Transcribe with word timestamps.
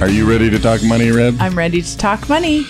Are 0.00 0.08
you 0.08 0.28
ready 0.28 0.48
to 0.48 0.58
talk 0.58 0.82
money, 0.82 1.10
Reb? 1.10 1.36
I'm 1.40 1.56
ready 1.56 1.82
to 1.82 1.96
talk 1.98 2.26
money. 2.28 2.64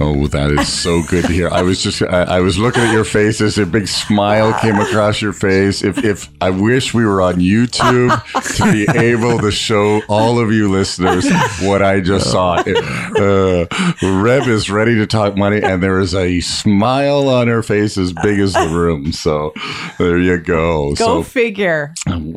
Oh, 0.00 0.26
that 0.26 0.50
is 0.50 0.70
so 0.70 1.02
good 1.04 1.24
to 1.24 1.32
hear. 1.32 1.48
I 1.48 1.62
was 1.62 1.80
just, 1.80 2.02
I, 2.02 2.22
I 2.24 2.40
was 2.40 2.58
looking 2.58 2.82
at 2.82 2.92
your 2.92 3.04
face 3.04 3.40
as 3.40 3.58
A 3.58 3.64
big 3.64 3.86
smile 3.86 4.52
came 4.60 4.74
across 4.74 5.22
your 5.22 5.32
face. 5.32 5.84
If, 5.84 6.04
if 6.04 6.28
I 6.40 6.50
wish 6.50 6.92
we 6.92 7.06
were 7.06 7.22
on 7.22 7.36
YouTube 7.36 8.10
to 8.56 8.72
be 8.72 8.86
able 8.98 9.38
to 9.38 9.52
show 9.52 10.02
all 10.08 10.40
of 10.40 10.52
you 10.52 10.68
listeners 10.68 11.24
what 11.62 11.80
I 11.80 12.00
just 12.00 12.30
saw. 12.30 12.54
Uh, 12.56 13.66
Reb 14.02 14.48
is 14.48 14.68
ready 14.68 14.96
to 14.96 15.06
talk 15.06 15.36
money, 15.36 15.62
and 15.62 15.80
there 15.80 16.00
is 16.00 16.12
a 16.14 16.40
smile 16.40 17.28
on 17.28 17.46
her 17.46 17.62
face 17.62 17.96
as 17.96 18.12
big 18.12 18.40
as 18.40 18.52
the 18.52 18.68
room. 18.68 19.12
So 19.12 19.54
there 19.98 20.18
you 20.18 20.38
go. 20.38 20.90
Go 20.90 20.94
so 20.94 21.22
figure. 21.22 21.94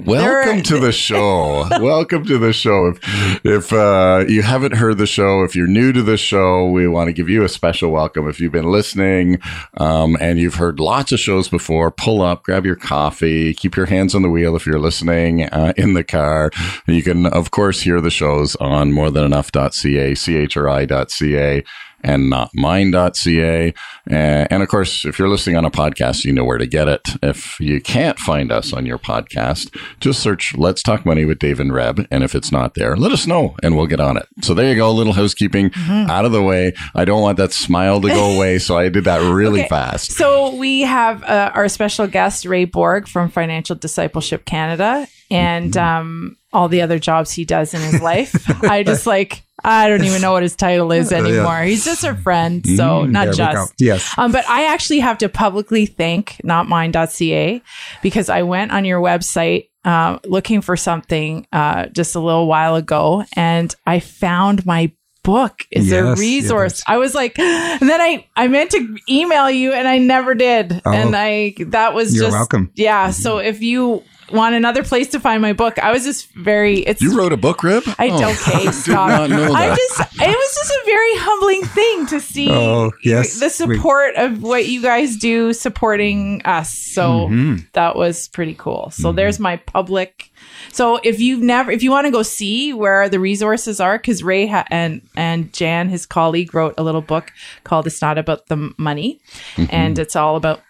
Welcome 0.07 0.63
to 0.63 0.79
the 0.79 0.91
show. 0.93 1.67
welcome 1.81 2.25
to 2.25 2.37
the 2.37 2.53
show. 2.53 2.87
If, 2.87 3.45
if 3.45 3.73
uh, 3.73 4.25
you 4.27 4.41
haven't 4.41 4.73
heard 4.73 4.97
the 4.97 5.05
show, 5.05 5.43
if 5.43 5.55
you're 5.55 5.67
new 5.67 5.91
to 5.91 6.01
the 6.01 6.17
show, 6.17 6.69
we 6.69 6.87
want 6.87 7.07
to 7.07 7.13
give 7.13 7.29
you 7.29 7.43
a 7.43 7.49
special 7.49 7.91
welcome. 7.91 8.27
If 8.27 8.39
you've 8.39 8.51
been 8.51 8.71
listening 8.71 9.39
um, 9.75 10.17
and 10.19 10.39
you've 10.39 10.55
heard 10.55 10.79
lots 10.79 11.11
of 11.11 11.19
shows 11.19 11.49
before, 11.49 11.91
pull 11.91 12.21
up, 12.21 12.43
grab 12.43 12.65
your 12.65 12.75
coffee, 12.75 13.53
keep 13.53 13.75
your 13.75 13.85
hands 13.85 14.15
on 14.15 14.21
the 14.21 14.29
wheel 14.29 14.55
if 14.55 14.65
you're 14.65 14.79
listening 14.79 15.43
uh, 15.43 15.73
in 15.77 15.93
the 15.93 16.03
car. 16.03 16.51
You 16.87 17.03
can, 17.03 17.25
of 17.25 17.51
course, 17.51 17.81
hear 17.81 18.01
the 18.01 18.09
shows 18.09 18.55
on 18.57 18.91
morethanenough.ca, 18.91 20.13
chri.ca 20.13 21.63
and 22.03 22.29
notmine.ca. 22.29 23.73
Uh, 24.09 24.13
and 24.49 24.63
of 24.63 24.69
course, 24.69 25.03
if 25.05 25.17
you're 25.19 25.29
listening 25.29 25.57
on 25.57 25.65
a 25.65 25.71
podcast, 25.71 26.23
you 26.25 26.31
know 26.31 26.45
where 26.45 26.57
to 26.57 26.65
get 26.67 26.87
it. 26.87 27.01
If 27.21 27.59
you 27.59 27.81
can't 27.81 28.17
find 28.19 28.51
us 28.51 28.71
on 28.73 28.85
your 28.85 28.97
podcast, 28.97 29.75
just 29.99 30.21
search 30.21 30.55
Let's 30.55 30.81
Talk 30.83 31.05
Money 31.05 31.25
with 31.25 31.39
Dave 31.39 31.59
and 31.59 31.73
Reb. 31.73 32.07
And 32.11 32.23
if 32.23 32.35
it's 32.35 32.51
not 32.51 32.75
there, 32.75 32.95
let 32.95 33.11
us 33.11 33.27
know 33.27 33.55
and 33.63 33.75
we'll 33.75 33.87
get 33.87 33.99
on 33.99 34.17
it. 34.17 34.27
So 34.41 34.53
there 34.53 34.69
you 34.69 34.75
go. 34.75 34.89
A 34.89 34.91
little 34.91 35.13
housekeeping 35.13 35.71
out 35.87 36.25
of 36.25 36.31
the 36.31 36.43
way. 36.43 36.73
I 36.95 37.03
don't 37.05 37.21
want 37.21 37.37
that 37.37 37.51
smile 37.53 37.99
to 38.01 38.07
go 38.09 38.31
away. 38.35 38.59
So 38.59 38.77
I 38.77 38.89
did 38.89 39.03
that 39.05 39.19
really 39.21 39.61
Okay. 39.61 39.69
fast. 39.69 40.11
So 40.13 40.55
we 40.55 40.81
have 40.81 41.23
uh, 41.23 41.51
our 41.53 41.67
special 41.67 42.07
guest 42.07 42.45
Ray 42.45 42.65
Borg 42.65 43.07
from 43.07 43.29
Financial 43.29 43.75
Discipleship 43.75 44.45
Canada, 44.45 45.07
and 45.29 45.73
Mm-hmm. 45.73 45.79
um, 45.99 46.37
all 46.53 46.69
the 46.69 46.81
other 46.81 46.97
jobs 46.97 47.31
he 47.31 47.45
does 47.45 47.73
in 47.73 47.81
his 47.81 48.01
life. 48.11 48.33
I 48.63 48.83
just 48.83 49.05
like 49.05 49.43
I 49.63 49.89
don't 49.89 50.03
even 50.03 50.21
know 50.21 50.31
what 50.31 50.43
his 50.43 50.55
title 50.55 50.91
is 50.91 51.11
anymore. 51.11 51.61
He's 51.63 51.83
just 51.83 52.03
a 52.03 52.15
friend, 52.15 52.65
so 52.65 53.05
not 53.05 53.27
we 53.27 53.31
go. 53.31 53.37
just. 53.37 53.73
Yes. 53.79 54.13
Um, 54.17 54.31
but 54.31 54.47
I 54.47 54.71
actually 54.73 54.99
have 54.99 55.17
to 55.19 55.29
publicly 55.29 55.85
thank 55.85 56.39
notmine.ca 56.43 57.61
because 58.01 58.29
I 58.29 58.43
went 58.43 58.71
on 58.71 58.85
your 58.85 59.01
website 59.01 59.69
uh, 59.83 60.19
looking 60.25 60.61
for 60.61 60.77
something 60.77 61.47
uh, 61.51 61.87
just 61.87 62.15
a 62.15 62.19
little 62.19 62.47
while 62.47 62.75
ago 62.75 63.23
and 63.33 63.73
I 63.85 63.99
found 63.99 64.65
my 64.65 64.91
book 65.23 65.63
is 65.71 65.91
a 65.91 66.15
resource. 66.15 66.79
yes. 66.79 66.83
I 66.87 66.97
was 66.97 67.13
like, 67.15 67.37
and 67.39 67.81
then 67.89 67.99
I, 68.01 68.25
I 68.35 68.47
meant 68.47 68.71
to 68.71 68.97
email 69.09 69.49
you 69.49 69.73
and 69.73 69.87
I 69.87 69.97
never 69.97 70.35
did. 70.35 70.81
Oh. 70.85 70.91
and 70.91 71.15
I, 71.15 71.55
that 71.67 71.93
was 71.93 72.15
You're 72.15 72.25
just, 72.25 72.33
welcome. 72.37 72.71
Yeah. 72.75 73.11
So 73.11 73.39
if 73.39 73.61
you 73.61 74.03
want 74.31 74.55
another 74.55 74.83
place 74.83 75.07
to 75.09 75.19
find 75.19 75.41
my 75.41 75.53
book, 75.53 75.79
I 75.79 75.91
was 75.91 76.03
just 76.03 76.31
very, 76.33 76.79
it's, 76.79 77.01
You 77.01 77.17
wrote 77.17 77.31
a 77.33 77.37
book, 77.37 77.63
Reb? 77.63 77.83
I 77.97 78.09
Oh, 78.09 78.31
okay, 78.31 78.63
did 78.65 78.73
stop. 78.73 79.09
not 79.09 79.29
know 79.29 79.53
I 79.53 79.69
just 79.75 79.99
it 80.21 80.27
was 80.27 80.55
just 80.55 80.71
a 80.71 80.81
very 80.85 81.11
humbling 81.15 81.63
thing 81.65 82.05
to 82.07 82.19
see 82.19 82.49
Oh, 82.51 82.91
yes. 83.03 83.39
the 83.39 83.45
We- 83.45 83.75
support 83.75 84.15
of 84.15 84.41
what 84.43 84.67
you 84.67 84.81
guys 84.81 85.15
do 85.17 85.53
supporting 85.53 86.41
us. 86.45 86.73
So 86.77 87.27
Mhm. 87.29 87.65
that 87.73 87.95
was 87.95 88.27
pretty 88.29 88.53
cool. 88.55 88.89
So 88.91 89.09
Mm-hmm. 89.09 89.15
there's 89.15 89.39
my 89.39 89.57
public 89.57 90.31
so 90.71 90.99
if 91.03 91.19
you've 91.19 91.41
never 91.41 91.71
if 91.71 91.81
you 91.83 91.89
want 91.91 92.05
to 92.05 92.11
go 92.11 92.21
see 92.21 92.71
where 92.73 93.09
the 93.09 93.19
resources 93.19 93.79
are 93.79 93.97
cuz 93.97 94.23
Ray 94.23 94.45
ha- 94.47 94.65
and 94.69 95.01
and 95.15 95.51
Jan 95.53 95.89
his 95.89 96.05
colleague 96.05 96.53
wrote 96.53 96.75
a 96.77 96.83
little 96.83 97.01
book 97.01 97.31
called 97.63 97.87
It's 97.87 98.01
Not 98.01 98.17
About 98.17 98.47
the 98.47 98.71
Money 98.77 99.19
Mm-hmm. 99.55 99.65
and 99.75 99.97
it's 99.99 100.15
all 100.15 100.35
about 100.35 100.61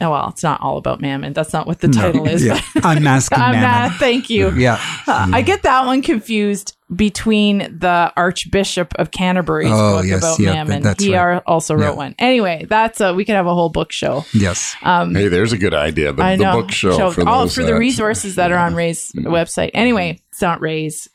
Oh 0.00 0.10
well, 0.10 0.28
it's 0.30 0.42
not 0.42 0.60
all 0.60 0.78
about 0.78 1.00
mammon. 1.00 1.32
That's 1.32 1.52
not 1.52 1.66
what 1.66 1.80
the 1.80 1.88
title 1.88 2.26
is. 2.26 2.44
yeah. 2.44 2.60
Unmasking 2.82 3.38
I'm 3.38 3.52
mammon. 3.52 3.90
not- 3.90 3.98
thank 3.98 4.30
you. 4.30 4.50
Yeah. 4.52 4.80
Uh, 5.06 5.28
I 5.32 5.42
get 5.42 5.62
that 5.64 5.84
one 5.86 6.00
confused 6.02 6.74
between 6.94 7.58
the 7.78 8.10
Archbishop 8.16 8.94
of 8.94 9.10
Canterbury's 9.10 9.68
Oh, 9.70 9.98
book 9.98 10.06
yes, 10.06 10.18
about 10.20 10.38
yeah, 10.38 10.52
Mammon. 10.54 10.82
that's 10.82 11.04
he 11.04 11.12
right. 11.12 11.18
are, 11.20 11.42
also 11.46 11.74
wrote 11.74 11.82
Yeah. 11.82 11.90
one. 11.96 12.14
Anyway, 12.18 12.64
that's 12.66 13.00
a, 13.02 13.12
we 13.12 13.26
could 13.26 13.34
have 13.34 13.46
a 13.46 13.52
whole 13.52 13.68
book 13.68 13.92
show. 13.92 14.24
Yes. 14.32 14.74
Hey, 14.82 15.28
there's 15.28 15.52
a 15.52 15.58
good 15.58 15.74
idea. 15.74 16.14
The, 16.14 16.22
I 16.22 16.36
the 16.36 16.44
know. 16.44 16.62
book 16.62 16.70
show 16.70 17.10
for, 17.10 17.28
all 17.28 17.42
those 17.42 17.54
for 17.54 17.62
the 17.62 17.72
that- 17.72 17.78
resources 17.78 18.36
that 18.36 18.52
are 18.52 18.58
on 18.58 18.74
Ray's 18.74 19.12
website. 19.12 19.70
Anyway, 19.74 20.18
it's 20.30 20.40
not 20.40 20.62
Ray's. 20.62 21.08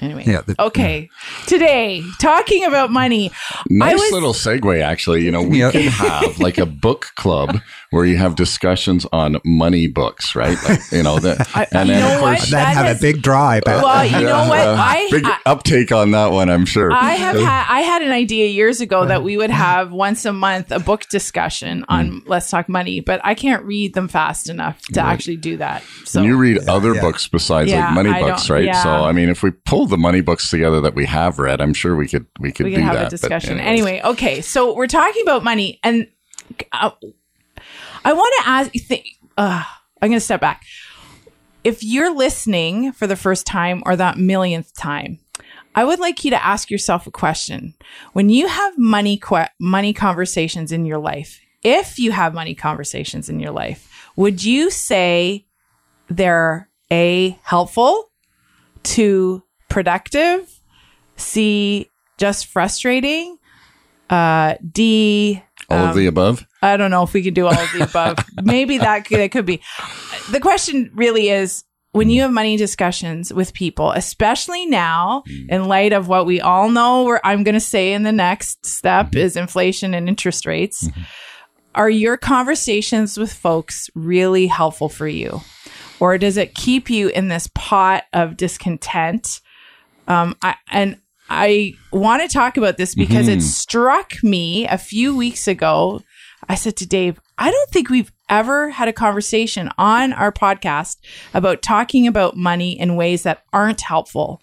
Anyway, 0.00 0.24
Yeah, 0.26 0.42
the- 0.46 0.60
okay. 0.60 1.08
Today, 1.46 2.02
talking 2.20 2.64
about 2.64 2.90
money. 2.90 3.30
Nice 3.70 3.94
was- 3.94 4.12
little 4.12 4.32
segue, 4.32 4.82
actually. 4.82 5.24
You 5.24 5.30
know, 5.30 5.42
we 5.42 5.60
Yeah. 5.60 5.70
could 5.70 5.82
have 5.86 6.38
like 6.38 6.58
a 6.58 6.66
book 6.66 7.12
club 7.16 7.60
where 7.90 8.04
you 8.04 8.16
have 8.16 8.34
discussions 8.34 9.06
on 9.12 9.38
money 9.44 9.86
books, 9.86 10.34
right? 10.34 10.58
Like, 10.68 10.80
you 10.92 11.02
know, 11.02 11.18
that, 11.20 11.48
I- 11.54 11.82
you 11.84 11.92
know 11.92 12.20
what? 12.22 12.38
That'd 12.40 12.52
That 12.54 12.74
have 12.76 12.86
has- 12.86 12.98
a 12.98 13.00
big 13.00 13.22
drive. 13.22 13.62
Well, 13.66 14.04
you 14.04 14.20
know 14.26 14.48
what? 14.48 14.60
Uh, 14.66 14.76
I 14.78 15.08
big 15.10 15.24
I- 15.24 15.38
uptake 15.46 15.92
on 15.92 16.10
that 16.12 16.32
one, 16.32 16.50
I'm 16.50 16.66
sure. 16.66 16.92
I 16.92 17.12
have 17.12 17.36
had 17.36 17.66
I 17.68 17.80
had 17.80 18.02
an 18.02 18.12
idea 18.12 18.46
years 18.48 18.80
ago 18.80 19.06
that 19.06 19.22
we 19.22 19.36
would 19.36 19.50
have 19.50 19.92
once 19.92 20.24
a 20.24 20.32
month 20.32 20.70
a 20.72 20.78
book 20.78 21.06
discussion 21.08 21.84
on 21.88 22.06
Hmm. 22.06 22.18
Let's 22.26 22.50
Talk 22.50 22.68
Money, 22.68 23.00
but 23.00 23.20
I 23.24 23.34
can't 23.34 23.62
read 23.64 23.94
them 23.94 24.08
fast 24.08 24.48
enough 24.48 24.80
to 24.94 25.00
actually 25.00 25.36
do 25.36 25.56
that. 25.58 25.82
So 26.04 26.20
and 26.20 26.28
you 26.28 26.36
read 26.36 26.68
other 26.68 26.94
yeah. 26.94 27.00
books 27.00 27.26
besides 27.28 27.70
Yeah, 27.70 27.86
like 27.86 27.94
money 27.94 28.10
I 28.10 28.20
books, 28.20 28.50
right? 28.50 28.64
yeah. 28.64 28.82
So, 28.82 28.90
I 28.90 29.12
mean, 29.12 29.28
if 29.28 29.42
we 29.42 29.50
pull 29.50 29.85
the 29.86 29.98
money 29.98 30.20
books 30.20 30.50
together 30.50 30.80
that 30.80 30.94
we 30.94 31.06
have 31.06 31.38
read, 31.38 31.60
I'm 31.60 31.74
sure 31.74 31.96
we 31.96 32.08
could 32.08 32.26
we 32.38 32.52
could 32.52 32.64
we 32.64 32.74
do 32.74 32.80
have 32.80 32.94
that. 32.94 33.06
a 33.06 33.10
discussion. 33.10 33.58
Anyway, 33.58 34.00
okay, 34.04 34.40
so 34.40 34.74
we're 34.74 34.86
talking 34.86 35.22
about 35.22 35.44
money, 35.44 35.80
and 35.82 36.08
uh, 36.72 36.90
I 38.04 38.12
want 38.12 38.34
to 38.40 38.48
ask. 38.48 38.72
Th- 38.72 39.06
uh, 39.36 39.62
I'm 40.00 40.10
going 40.10 40.18
to 40.18 40.24
step 40.24 40.40
back. 40.40 40.62
If 41.64 41.82
you're 41.82 42.14
listening 42.14 42.92
for 42.92 43.06
the 43.06 43.16
first 43.16 43.46
time 43.46 43.82
or 43.86 43.96
that 43.96 44.18
millionth 44.18 44.74
time, 44.74 45.18
I 45.74 45.84
would 45.84 45.98
like 45.98 46.24
you 46.24 46.30
to 46.30 46.44
ask 46.44 46.70
yourself 46.70 47.06
a 47.06 47.10
question. 47.10 47.74
When 48.12 48.30
you 48.30 48.46
have 48.46 48.78
money 48.78 49.18
que- 49.18 49.48
money 49.58 49.92
conversations 49.92 50.72
in 50.72 50.86
your 50.86 50.98
life, 50.98 51.40
if 51.62 51.98
you 51.98 52.12
have 52.12 52.34
money 52.34 52.54
conversations 52.54 53.28
in 53.28 53.40
your 53.40 53.50
life, 53.50 54.10
would 54.16 54.44
you 54.44 54.70
say 54.70 55.46
they're 56.08 56.70
a 56.90 57.38
helpful, 57.42 58.10
to 58.84 59.42
productive, 59.76 60.62
c 61.16 61.90
just 62.16 62.46
frustrating, 62.46 63.36
uh, 64.08 64.54
d 64.72 65.42
all 65.68 65.76
of 65.76 65.90
um, 65.90 65.96
the 65.98 66.06
above. 66.06 66.46
I 66.62 66.78
don't 66.78 66.90
know 66.90 67.02
if 67.02 67.12
we 67.12 67.20
can 67.20 67.34
do 67.34 67.44
all 67.44 67.52
of 67.52 67.72
the 67.74 67.84
above. 67.84 68.16
Maybe 68.42 68.78
that 68.78 69.04
could, 69.04 69.20
it 69.20 69.32
could 69.32 69.44
be. 69.44 69.60
The 70.30 70.40
question 70.40 70.90
really 70.94 71.28
is 71.28 71.64
when 71.92 72.08
you 72.08 72.22
have 72.22 72.30
money 72.30 72.56
discussions 72.56 73.34
with 73.34 73.52
people, 73.52 73.90
especially 73.90 74.64
now 74.64 75.24
mm. 75.28 75.50
in 75.50 75.68
light 75.68 75.92
of 75.92 76.08
what 76.08 76.24
we 76.24 76.40
all 76.40 76.70
know, 76.70 77.02
where 77.02 77.20
I'm 77.22 77.44
going 77.44 77.52
to 77.52 77.60
say 77.60 77.92
in 77.92 78.02
the 78.02 78.12
next 78.12 78.64
step 78.64 79.08
mm-hmm. 79.08 79.18
is 79.18 79.36
inflation 79.36 79.92
and 79.92 80.08
interest 80.08 80.46
rates. 80.46 80.88
Mm-hmm. 80.88 81.02
Are 81.74 81.90
your 81.90 82.16
conversations 82.16 83.18
with 83.18 83.30
folks 83.30 83.90
really 83.94 84.46
helpful 84.46 84.88
for 84.88 85.06
you? 85.06 85.42
Or 86.00 86.16
does 86.16 86.38
it 86.38 86.54
keep 86.54 86.88
you 86.88 87.08
in 87.08 87.28
this 87.28 87.50
pot 87.54 88.04
of 88.14 88.38
discontent? 88.38 89.42
Um, 90.06 90.36
I, 90.42 90.54
and 90.70 91.00
I 91.28 91.74
want 91.92 92.22
to 92.22 92.28
talk 92.28 92.56
about 92.56 92.76
this 92.76 92.94
because 92.94 93.28
it 93.28 93.42
struck 93.42 94.22
me 94.22 94.66
a 94.68 94.78
few 94.78 95.16
weeks 95.16 95.48
ago. 95.48 96.02
I 96.48 96.54
said 96.54 96.76
to 96.76 96.86
Dave, 96.86 97.20
I 97.38 97.50
don't 97.50 97.70
think 97.70 97.90
we've 97.90 98.12
ever 98.28 98.70
had 98.70 98.88
a 98.88 98.92
conversation 98.92 99.70
on 99.78 100.12
our 100.12 100.30
podcast 100.32 100.98
about 101.34 101.62
talking 101.62 102.06
about 102.06 102.36
money 102.36 102.78
in 102.78 102.96
ways 102.96 103.24
that 103.24 103.42
aren't 103.52 103.80
helpful. 103.80 104.40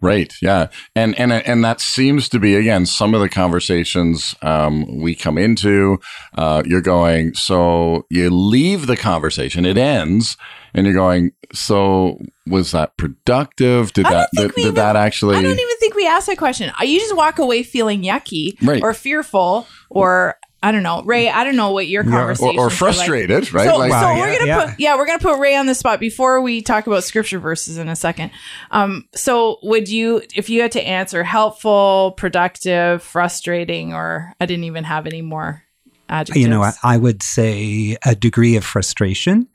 Right. 0.00 0.32
Yeah. 0.40 0.68
And 0.94 1.18
and 1.18 1.32
and 1.32 1.64
that 1.64 1.80
seems 1.80 2.28
to 2.30 2.38
be 2.38 2.54
again 2.54 2.86
some 2.86 3.14
of 3.14 3.20
the 3.20 3.28
conversations 3.28 4.34
um, 4.42 5.00
we 5.00 5.14
come 5.14 5.36
into. 5.36 5.98
Uh, 6.36 6.62
you're 6.64 6.80
going. 6.80 7.34
So 7.34 8.06
you 8.10 8.30
leave 8.30 8.86
the 8.86 8.96
conversation. 8.96 9.66
It 9.66 9.76
ends, 9.76 10.36
and 10.76 10.86
you're 10.86 10.94
going, 10.94 11.32
so 11.52 12.18
was 12.46 12.70
that 12.72 12.96
productive? 12.96 13.92
Did 13.92 14.06
that 14.06 14.28
did, 14.34 14.54
did 14.54 14.58
even- 14.58 14.74
that 14.76 14.94
actually? 14.96 15.36
I 15.36 15.42
don't 15.42 15.58
even 15.58 15.76
think 15.78 15.94
we 15.94 16.06
asked 16.06 16.26
that 16.28 16.38
question. 16.38 16.70
Uh, 16.80 16.84
You 16.84 17.00
just 17.00 17.16
walk 17.16 17.38
away 17.38 17.62
feeling 17.62 18.02
yucky 18.02 18.56
Right. 18.62 18.82
or 18.82 18.94
fearful 18.94 19.66
or 19.90 20.36
I 20.62 20.72
don't 20.72 20.82
know, 20.82 21.02
Ray. 21.02 21.28
I 21.28 21.44
don't 21.44 21.54
know 21.54 21.70
what 21.70 21.86
your 21.86 22.02
or, 22.02 22.10
conversation 22.10 22.58
or 22.58 22.70
frustrated, 22.70 23.52
right? 23.52 23.68
So, 23.68 23.76
Like- 23.76 23.92
so 23.92 23.98
Wow, 23.98 24.18
we're 24.18 24.26
yeah, 24.32 24.38
gonna 24.38 24.46
yeah. 24.46 24.66
put 24.70 24.80
yeah, 24.80 24.96
we're 24.96 25.06
gonna 25.06 25.18
put 25.20 25.38
Ray 25.38 25.54
on 25.54 25.66
the 25.66 25.74
spot 25.76 26.00
before 26.00 26.40
we 26.40 26.60
talk 26.62 26.86
about 26.88 27.04
scripture 27.04 27.38
verses 27.38 27.78
in 27.78 27.88
a 27.88 27.94
second. 27.94 28.30
Um, 28.72 29.04
so 29.14 29.58
would 29.62 29.88
you, 29.88 30.22
if 30.34 30.48
you 30.50 30.62
had 30.62 30.72
to 30.72 30.82
answer, 30.82 31.22
helpful, 31.22 32.14
productive, 32.16 33.02
frustrating, 33.02 33.92
or 33.92 34.32
I 34.40 34.46
didn't 34.46 34.64
even 34.64 34.84
have 34.84 35.06
any 35.06 35.22
more 35.22 35.62
adjectives. 36.08 36.42
You 36.42 36.48
know, 36.48 36.62
I, 36.62 36.72
I 36.82 36.96
would 36.96 37.22
say 37.22 37.96
a 38.04 38.14
degree 38.14 38.56
of 38.56 38.64
frustration, 38.64 39.48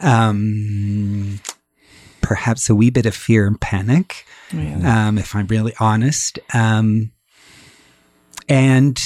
um, 0.00 1.40
perhaps 2.20 2.68
a 2.70 2.74
wee 2.74 2.90
bit 2.90 3.06
of 3.06 3.14
fear 3.14 3.46
and 3.46 3.60
panic, 3.60 4.24
um, 5.08 5.18
if 5.18 5.34
I'm 5.34 5.46
really 5.46 5.74
honest. 5.80 6.38
Um, 6.54 7.12
and 8.48 8.98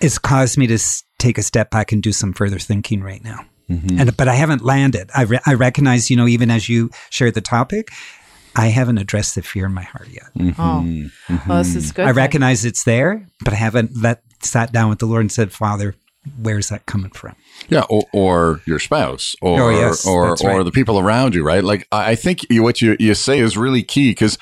it's 0.00 0.18
caused 0.18 0.58
me 0.58 0.66
to 0.68 0.74
s- 0.74 1.04
take 1.18 1.38
a 1.38 1.42
step 1.42 1.70
back 1.70 1.92
and 1.92 2.02
do 2.02 2.12
some 2.12 2.32
further 2.32 2.58
thinking 2.58 3.02
right 3.02 3.22
now. 3.22 3.44
And 3.70 4.16
but 4.16 4.28
I 4.28 4.34
haven't 4.34 4.62
landed. 4.64 5.10
I 5.14 5.22
re- 5.24 5.40
I 5.44 5.52
recognize, 5.52 6.08
you 6.08 6.16
know, 6.16 6.26
even 6.26 6.50
as 6.50 6.70
you 6.70 6.88
share 7.10 7.30
the 7.30 7.42
topic, 7.42 7.90
I 8.56 8.68
haven't 8.68 8.96
addressed 8.96 9.34
the 9.34 9.42
fear 9.42 9.66
in 9.66 9.74
my 9.74 9.82
heart 9.82 10.08
yet. 10.08 10.30
Oh, 10.58 11.10
well, 11.46 11.58
this 11.58 11.74
is 11.76 11.92
good. 11.92 12.04
I 12.04 12.06
then. 12.06 12.14
recognize 12.14 12.64
it's 12.64 12.84
there, 12.84 13.26
but 13.44 13.52
I 13.52 13.56
haven't 13.56 13.90
let 14.00 14.22
sat 14.42 14.72
down 14.72 14.88
with 14.88 15.00
the 15.00 15.06
Lord 15.06 15.20
and 15.20 15.30
said, 15.30 15.52
Father, 15.52 15.94
where's 16.40 16.68
that 16.68 16.86
coming 16.86 17.10
from? 17.10 17.34
Yeah, 17.68 17.82
or, 17.88 18.04
or 18.12 18.60
your 18.66 18.78
spouse, 18.78 19.34
or 19.42 19.60
Oh, 19.62 19.70
yes, 19.70 20.06
or 20.06 20.28
that's 20.30 20.44
or 20.44 20.62
the 20.64 20.70
people 20.72 20.98
around 20.98 21.34
you, 21.34 21.42
right? 21.44 21.64
Like 21.64 21.86
I 21.92 22.14
think 22.14 22.46
you, 22.50 22.62
what 22.62 22.80
you 22.82 22.96
you 22.98 23.14
say 23.14 23.38
is 23.38 23.56
really 23.56 23.82
key 23.82 24.10
because 24.10 24.38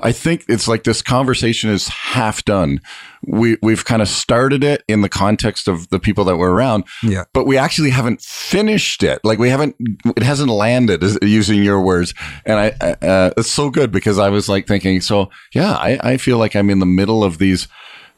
I 0.00 0.12
think 0.12 0.44
it's 0.48 0.68
like 0.68 0.84
this 0.84 1.02
conversation 1.02 1.70
is 1.70 1.88
half 1.88 2.44
done. 2.44 2.80
We 3.26 3.56
we've 3.62 3.84
kind 3.84 4.00
of 4.00 4.06
started 4.08 4.62
it 4.62 4.84
in 4.86 5.00
the 5.00 5.08
context 5.08 5.66
of 5.66 5.88
the 5.88 5.98
people 5.98 6.22
that 6.26 6.36
were 6.36 6.52
around, 6.52 6.84
Yeah. 7.02 7.24
but 7.32 7.46
we 7.46 7.56
actually 7.58 7.90
haven't 7.90 8.20
finished 8.22 9.02
it. 9.02 9.18
Like 9.24 9.40
we 9.40 9.50
haven't, 9.50 9.74
it 10.16 10.22
hasn't 10.22 10.50
landed, 10.50 11.02
using 11.22 11.64
your 11.64 11.80
words. 11.80 12.14
And 12.46 12.60
I, 12.60 12.72
I- 12.80 13.06
uh, 13.06 13.30
it's 13.36 13.50
so 13.50 13.70
good 13.70 13.90
because 13.90 14.20
I 14.20 14.28
was 14.28 14.48
like 14.48 14.68
thinking, 14.68 15.00
so 15.00 15.30
yeah, 15.52 15.72
I, 15.72 15.98
I 16.00 16.16
feel 16.16 16.38
like 16.38 16.54
I'm 16.54 16.70
in 16.70 16.78
the 16.78 16.86
middle 16.86 17.24
of 17.24 17.38
these, 17.38 17.66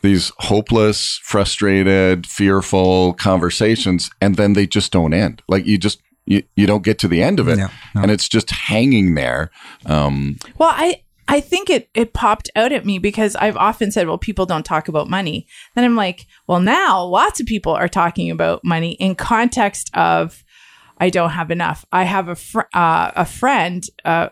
these 0.02 0.32
hopeless, 0.38 1.20
frustrated, 1.22 2.26
fearful 2.26 3.14
conversations, 3.14 4.10
and 4.20 4.36
then 4.36 4.54
they 4.54 4.66
just 4.66 4.92
don't 4.92 5.12
end. 5.14 5.42
Like 5.48 5.66
you 5.66 5.78
just, 5.78 6.00
you, 6.26 6.42
you 6.56 6.66
don't 6.66 6.84
get 6.84 6.98
to 7.00 7.08
the 7.08 7.22
end 7.22 7.40
of 7.40 7.48
it. 7.48 7.58
Yeah, 7.58 7.70
no. 7.94 8.02
And 8.02 8.10
it's 8.10 8.28
just 8.28 8.50
hanging 8.50 9.14
there. 9.14 9.50
Um, 9.86 10.36
Well, 10.58 10.72
I 10.72 11.02
I 11.28 11.40
think 11.40 11.70
it 11.70 11.88
it 11.94 12.12
popped 12.12 12.50
out 12.56 12.72
at 12.72 12.84
me 12.84 12.98
because 12.98 13.36
I've 13.36 13.56
often 13.56 13.92
said, 13.92 14.08
well, 14.08 14.18
people 14.18 14.46
don't 14.46 14.64
talk 14.64 14.88
about 14.88 15.08
money. 15.08 15.46
Then 15.74 15.84
I'm 15.84 15.96
like, 15.96 16.26
well, 16.48 16.60
now 16.60 17.04
lots 17.04 17.38
of 17.38 17.46
people 17.46 17.72
are 17.72 17.88
talking 17.88 18.30
about 18.30 18.64
money 18.64 18.92
in 18.92 19.14
context 19.14 19.90
of 19.94 20.42
I 20.98 21.08
don't 21.08 21.30
have 21.30 21.50
enough. 21.50 21.84
I 21.92 22.02
have 22.02 22.28
a 22.28 22.34
fr- 22.34 22.68
uh, 22.74 23.12
a 23.14 23.24
friend, 23.24 23.82
uh, 24.04 24.30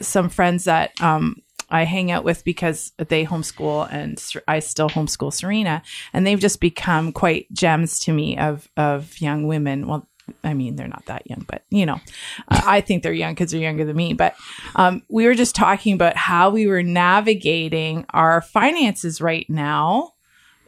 some 0.00 0.28
friends 0.28 0.64
that 0.64 0.92
um, 1.00 1.36
I 1.68 1.84
hang 1.84 2.10
out 2.10 2.24
with 2.24 2.44
because 2.44 2.92
they 2.96 3.24
homeschool 3.24 3.88
and 3.90 4.22
I 4.46 4.60
still 4.60 4.88
homeschool 4.88 5.32
Serena, 5.32 5.82
and 6.12 6.26
they've 6.26 6.38
just 6.38 6.60
become 6.60 7.12
quite 7.12 7.52
gems 7.52 7.98
to 8.00 8.12
me 8.12 8.38
of 8.38 8.68
of 8.76 9.20
young 9.20 9.46
women. 9.46 9.86
Well. 9.86 10.08
I 10.42 10.54
mean, 10.54 10.74
they're 10.74 10.88
not 10.88 11.06
that 11.06 11.30
young, 11.30 11.44
but 11.46 11.62
you 11.70 11.86
know, 11.86 12.00
I 12.48 12.80
think 12.80 13.04
they're 13.04 13.12
young 13.12 13.34
because 13.34 13.52
they're 13.52 13.60
younger 13.60 13.84
than 13.84 13.94
me. 13.94 14.12
But 14.12 14.34
um, 14.74 15.04
we 15.08 15.24
were 15.24 15.36
just 15.36 15.54
talking 15.54 15.94
about 15.94 16.16
how 16.16 16.50
we 16.50 16.66
were 16.66 16.82
navigating 16.82 18.06
our 18.10 18.40
finances 18.40 19.20
right 19.20 19.48
now 19.48 20.14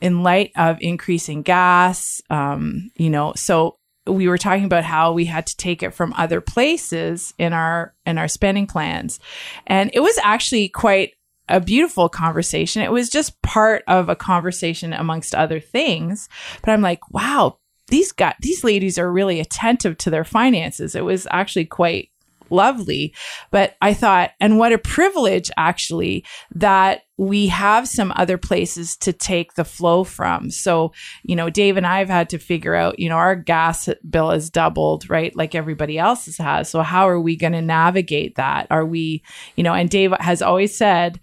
in 0.00 0.22
light 0.22 0.52
of 0.56 0.78
increasing 0.80 1.42
gas. 1.42 2.22
Um, 2.30 2.92
you 2.94 3.10
know, 3.10 3.32
so 3.34 3.78
we 4.08 4.28
were 4.28 4.38
talking 4.38 4.64
about 4.64 4.84
how 4.84 5.12
we 5.12 5.24
had 5.24 5.46
to 5.46 5.56
take 5.56 5.82
it 5.82 5.94
from 5.94 6.12
other 6.16 6.40
places 6.40 7.34
in 7.38 7.52
our 7.52 7.94
in 8.06 8.18
our 8.18 8.28
spending 8.28 8.66
plans, 8.66 9.20
and 9.66 9.90
it 9.92 10.00
was 10.00 10.18
actually 10.22 10.68
quite 10.68 11.12
a 11.48 11.60
beautiful 11.60 12.08
conversation. 12.08 12.82
It 12.82 12.92
was 12.92 13.08
just 13.08 13.40
part 13.42 13.82
of 13.86 14.08
a 14.08 14.16
conversation 14.16 14.92
amongst 14.92 15.34
other 15.34 15.60
things. 15.60 16.28
But 16.62 16.72
I'm 16.72 16.82
like, 16.82 17.10
wow, 17.10 17.58
these 17.88 18.12
got 18.12 18.36
these 18.40 18.64
ladies 18.64 18.98
are 18.98 19.10
really 19.10 19.40
attentive 19.40 19.98
to 19.98 20.10
their 20.10 20.24
finances. 20.24 20.94
It 20.94 21.04
was 21.04 21.26
actually 21.30 21.64
quite 21.64 22.10
lovely. 22.50 23.14
But 23.50 23.76
I 23.80 23.94
thought, 23.94 24.30
and 24.40 24.58
what 24.58 24.72
a 24.72 24.78
privilege 24.78 25.50
actually 25.56 26.24
that 26.54 27.02
we 27.16 27.48
have 27.48 27.88
some 27.88 28.12
other 28.14 28.38
places 28.38 28.96
to 28.98 29.12
take 29.12 29.54
the 29.54 29.64
flow 29.64 30.04
from. 30.04 30.50
So, 30.50 30.92
you 31.24 31.34
know, 31.34 31.50
Dave 31.50 31.76
and 31.76 31.86
I 31.86 31.98
have 31.98 32.08
had 32.08 32.30
to 32.30 32.38
figure 32.38 32.76
out, 32.76 32.98
you 32.98 33.08
know, 33.08 33.16
our 33.16 33.34
gas 33.34 33.88
bill 34.08 34.30
has 34.30 34.50
doubled, 34.50 35.10
right? 35.10 35.34
Like 35.34 35.54
everybody 35.54 35.98
else's 35.98 36.38
has. 36.38 36.70
So 36.70 36.82
how 36.82 37.08
are 37.08 37.20
we 37.20 37.34
going 37.36 37.54
to 37.54 37.62
navigate 37.62 38.36
that? 38.36 38.68
Are 38.70 38.86
we, 38.86 39.22
you 39.56 39.64
know, 39.64 39.74
and 39.74 39.90
Dave 39.90 40.12
has 40.20 40.42
always 40.42 40.76
said, 40.76 41.18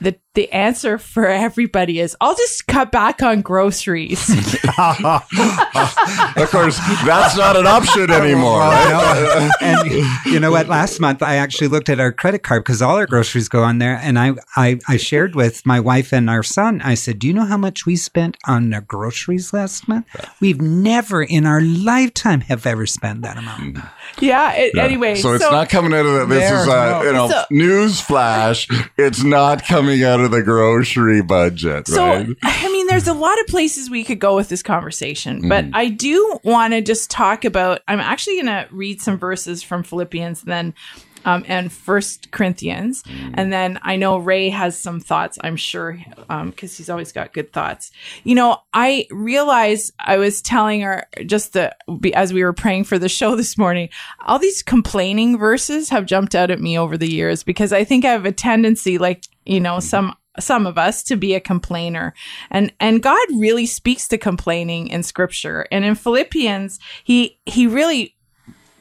the 0.00 0.18
the 0.40 0.50
answer 0.52 0.96
for 0.96 1.26
everybody 1.26 2.00
is 2.00 2.16
I'll 2.18 2.34
just 2.34 2.66
cut 2.66 2.90
back 2.90 3.22
on 3.22 3.42
groceries. 3.42 4.26
of 4.78 6.48
course, 6.50 6.78
that's 7.04 7.36
not 7.36 7.56
an 7.56 7.66
option 7.66 8.10
anymore, 8.10 8.60
right? 8.60 9.50
and 9.60 9.90
you 10.24 10.40
know 10.40 10.50
what? 10.50 10.66
Last 10.68 10.98
month, 10.98 11.22
I 11.22 11.36
actually 11.36 11.68
looked 11.68 11.90
at 11.90 12.00
our 12.00 12.10
credit 12.10 12.42
card 12.42 12.64
because 12.64 12.80
all 12.80 12.96
our 12.96 13.06
groceries 13.06 13.50
go 13.50 13.62
on 13.62 13.78
there. 13.78 13.98
And 14.02 14.18
I, 14.18 14.32
I, 14.56 14.78
I 14.88 14.96
shared 14.96 15.34
with 15.34 15.66
my 15.66 15.78
wife 15.78 16.10
and 16.12 16.30
our 16.30 16.42
son, 16.42 16.80
I 16.82 16.94
said, 16.94 17.18
Do 17.18 17.26
you 17.26 17.34
know 17.34 17.44
how 17.44 17.58
much 17.58 17.84
we 17.84 17.96
spent 17.96 18.38
on 18.46 18.72
our 18.72 18.80
groceries 18.80 19.52
last 19.52 19.88
month? 19.88 20.06
We've 20.40 20.60
never 20.60 21.22
in 21.22 21.44
our 21.44 21.60
lifetime 21.60 22.40
have 22.42 22.64
ever 22.64 22.86
spent 22.86 23.20
that 23.22 23.36
amount. 23.36 23.78
yeah. 24.20 24.52
It, 24.54 24.70
Anyway, 24.78 25.16
so 25.16 25.34
it's 25.34 25.42
not 25.44 25.68
coming 25.68 25.92
out 25.92 26.06
of 26.06 26.14
the, 26.14 26.34
this 26.34 26.48
There, 26.48 26.60
is 26.62 26.66
a 26.66 26.70
no. 26.70 27.02
you 27.02 27.12
know 27.12 27.28
So- 27.28 27.44
news 27.50 28.00
flash. 28.00 28.66
It's 28.96 29.22
not 29.22 29.64
coming 29.66 30.02
out 30.02 30.20
of 30.20 30.29
the 30.30 30.42
grocery 30.42 31.22
budget, 31.22 31.86
So, 31.88 32.04
right? 32.06 32.26
I 32.42 32.68
mean, 32.72 32.86
there's 32.86 33.08
a 33.08 33.14
lot 33.14 33.38
of 33.40 33.46
places 33.48 33.90
we 33.90 34.04
could 34.04 34.18
go 34.20 34.34
with 34.36 34.48
this 34.48 34.62
conversation, 34.62 35.48
but 35.48 35.64
Mm-hmm. 35.66 35.76
I 35.76 35.88
do 35.88 36.38
want 36.44 36.72
to 36.72 36.80
just 36.80 37.10
talk 37.10 37.44
about. 37.44 37.80
I'm 37.88 38.00
actually 38.00 38.36
going 38.36 38.46
to 38.46 38.66
read 38.70 39.00
some 39.00 39.18
verses 39.18 39.62
from 39.62 39.82
Philippians, 39.82 40.42
then. 40.42 40.74
Um, 41.22 41.44
and 41.48 41.70
First 41.70 42.30
Corinthians, 42.30 43.02
Mm. 43.02 43.34
and 43.36 43.52
then 43.52 43.78
I 43.82 43.96
know 43.96 44.16
Ray 44.16 44.48
has 44.48 44.78
some 44.78 45.00
thoughts. 45.00 45.36
I'm 45.44 45.56
sure 45.56 46.00
because 46.46 46.74
he's 46.78 46.88
always 46.88 47.12
got 47.12 47.34
good 47.34 47.52
thoughts. 47.52 47.90
You 48.24 48.34
know, 48.34 48.56
I 48.72 49.06
realized 49.10 49.92
I 49.98 50.16
was 50.16 50.40
telling 50.40 50.80
her 50.80 51.04
just 51.26 51.52
the 51.52 51.76
as 52.14 52.32
we 52.32 52.42
were 52.42 52.54
praying 52.54 52.84
for 52.84 52.98
the 52.98 53.10
show 53.10 53.36
this 53.40 53.58
morning. 53.58 53.90
All 54.24 54.38
these 54.38 54.62
complaining 54.62 55.36
verses 55.36 55.90
have 55.90 56.06
jumped 56.06 56.34
out 56.34 56.50
at 56.50 56.58
me 56.58 56.78
over 56.78 56.96
the 56.96 57.10
years 57.12 57.42
because 57.42 57.70
I 57.70 57.84
think 57.84 58.06
I 58.06 58.12
have 58.12 58.24
a 58.24 58.32
tendency, 58.32 58.96
like 58.96 59.24
you 59.44 59.60
know, 59.60 59.78
some 59.78 60.14
some 60.40 60.66
of 60.66 60.78
us 60.78 61.02
to 61.04 61.16
be 61.16 61.34
a 61.34 61.40
complainer 61.40 62.14
and 62.50 62.72
and 62.80 63.02
God 63.02 63.26
really 63.34 63.66
speaks 63.66 64.08
to 64.08 64.18
complaining 64.18 64.88
in 64.88 65.02
scripture 65.02 65.66
and 65.70 65.84
in 65.84 65.94
Philippians 65.94 66.78
he 67.04 67.38
he 67.46 67.66
really 67.66 68.16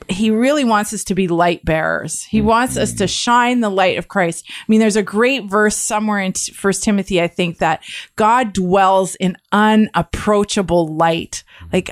he 0.09 0.31
really 0.31 0.63
wants 0.63 0.93
us 0.93 1.03
to 1.05 1.15
be 1.15 1.27
light 1.27 1.63
bearers. 1.63 2.23
He 2.23 2.39
mm-hmm. 2.39 2.47
wants 2.47 2.77
us 2.77 2.93
to 2.93 3.07
shine 3.07 3.59
the 3.59 3.69
light 3.69 3.97
of 3.97 4.07
Christ. 4.07 4.45
I 4.49 4.65
mean, 4.67 4.79
there's 4.79 4.95
a 4.95 5.03
great 5.03 5.45
verse 5.45 5.75
somewhere 5.75 6.19
in 6.19 6.33
First 6.33 6.83
Timothy, 6.83 7.21
I 7.21 7.27
think, 7.27 7.59
that 7.59 7.83
God 8.15 8.53
dwells 8.53 9.15
in 9.15 9.37
unapproachable 9.51 10.95
light. 10.95 11.43
Mm-hmm. 11.59 11.69
Like, 11.73 11.91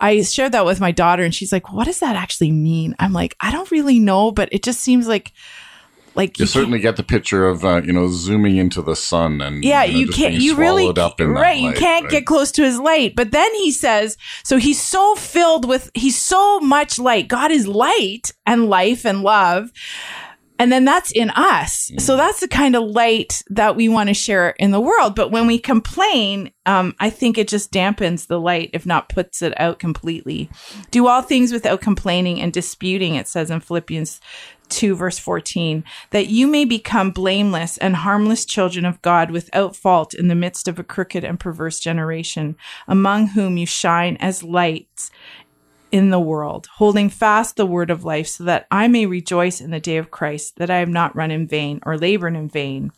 I 0.00 0.22
shared 0.22 0.52
that 0.52 0.66
with 0.66 0.80
my 0.80 0.90
daughter, 0.90 1.22
and 1.22 1.34
she's 1.34 1.52
like, 1.52 1.72
"What 1.72 1.84
does 1.84 2.00
that 2.00 2.16
actually 2.16 2.50
mean?" 2.50 2.96
I'm 2.98 3.12
like, 3.12 3.36
"I 3.40 3.52
don't 3.52 3.70
really 3.70 4.00
know, 4.00 4.32
but 4.32 4.48
it 4.52 4.64
just 4.64 4.80
seems 4.80 5.06
like, 5.06 5.32
like 6.14 6.38
You 6.38 6.42
you 6.42 6.46
certainly 6.46 6.78
get 6.78 6.96
the 6.96 7.02
picture 7.02 7.46
of 7.46 7.64
uh, 7.64 7.82
you 7.84 7.92
know 7.92 8.08
zooming 8.08 8.56
into 8.56 8.82
the 8.82 8.96
sun 8.96 9.40
and 9.40 9.64
yeah 9.64 9.84
you, 9.84 9.92
know, 9.92 9.98
you 10.00 10.08
can't 10.08 10.34
you 10.34 10.56
really 10.56 10.82
swallowed 10.82 10.98
up 10.98 11.20
in 11.20 11.34
that 11.34 11.40
right 11.40 11.60
you 11.60 11.72
can't 11.72 12.04
right? 12.04 12.10
get 12.10 12.26
close 12.26 12.50
to 12.52 12.62
his 12.62 12.78
light. 12.78 13.14
But 13.16 13.30
then 13.32 13.54
he 13.54 13.70
says 13.70 14.16
so 14.44 14.56
he's 14.58 14.80
so 14.80 15.14
filled 15.14 15.68
with 15.68 15.90
he's 15.94 16.20
so 16.20 16.60
much 16.60 16.98
light. 16.98 17.28
God 17.28 17.50
is 17.50 17.66
light 17.66 18.32
and 18.46 18.68
life 18.68 19.04
and 19.04 19.22
love. 19.22 19.70
And 20.58 20.70
then 20.70 20.84
that's 20.84 21.10
in 21.10 21.30
us. 21.30 21.90
So 21.98 22.16
that's 22.16 22.38
the 22.38 22.46
kind 22.46 22.76
of 22.76 22.84
light 22.84 23.42
that 23.48 23.74
we 23.74 23.88
want 23.88 24.10
to 24.10 24.14
share 24.14 24.50
in 24.50 24.70
the 24.70 24.80
world. 24.80 25.16
But 25.16 25.32
when 25.32 25.48
we 25.48 25.58
complain 25.58 26.52
um, 26.64 26.94
i 27.00 27.10
think 27.10 27.38
it 27.38 27.48
just 27.48 27.72
dampens 27.72 28.28
the 28.28 28.38
light 28.38 28.70
if 28.72 28.86
not 28.86 29.08
puts 29.08 29.42
it 29.42 29.58
out 29.60 29.78
completely. 29.78 30.48
Do 30.90 31.08
all 31.08 31.22
things 31.22 31.52
without 31.52 31.80
complaining 31.80 32.40
and 32.40 32.52
disputing 32.52 33.16
it 33.16 33.28
says 33.28 33.50
in 33.50 33.60
philippians 33.60 34.20
2 34.72 34.96
verse 34.96 35.18
14 35.18 35.84
that 36.10 36.28
you 36.28 36.46
may 36.46 36.64
become 36.64 37.10
blameless 37.10 37.78
and 37.78 37.96
harmless 37.96 38.44
children 38.44 38.84
of 38.84 39.00
God 39.02 39.30
without 39.30 39.76
fault 39.76 40.14
in 40.14 40.28
the 40.28 40.34
midst 40.34 40.66
of 40.66 40.78
a 40.78 40.84
crooked 40.84 41.24
and 41.24 41.38
perverse 41.38 41.78
generation 41.78 42.56
among 42.88 43.28
whom 43.28 43.56
you 43.56 43.66
shine 43.66 44.16
as 44.18 44.42
lights 44.42 45.10
in 45.92 46.08
the 46.08 46.18
world, 46.18 46.66
holding 46.76 47.10
fast 47.10 47.56
the 47.56 47.66
word 47.66 47.90
of 47.90 48.02
life, 48.02 48.26
so 48.26 48.44
that 48.44 48.66
I 48.70 48.88
may 48.88 49.04
rejoice 49.04 49.60
in 49.60 49.70
the 49.70 49.78
day 49.78 49.98
of 49.98 50.10
Christ, 50.10 50.56
that 50.56 50.70
I 50.70 50.78
have 50.78 50.88
not 50.88 51.14
run 51.14 51.30
in 51.30 51.46
vain 51.46 51.80
or 51.84 51.98
labored 51.98 52.34
in 52.34 52.48
vain. 52.48 52.92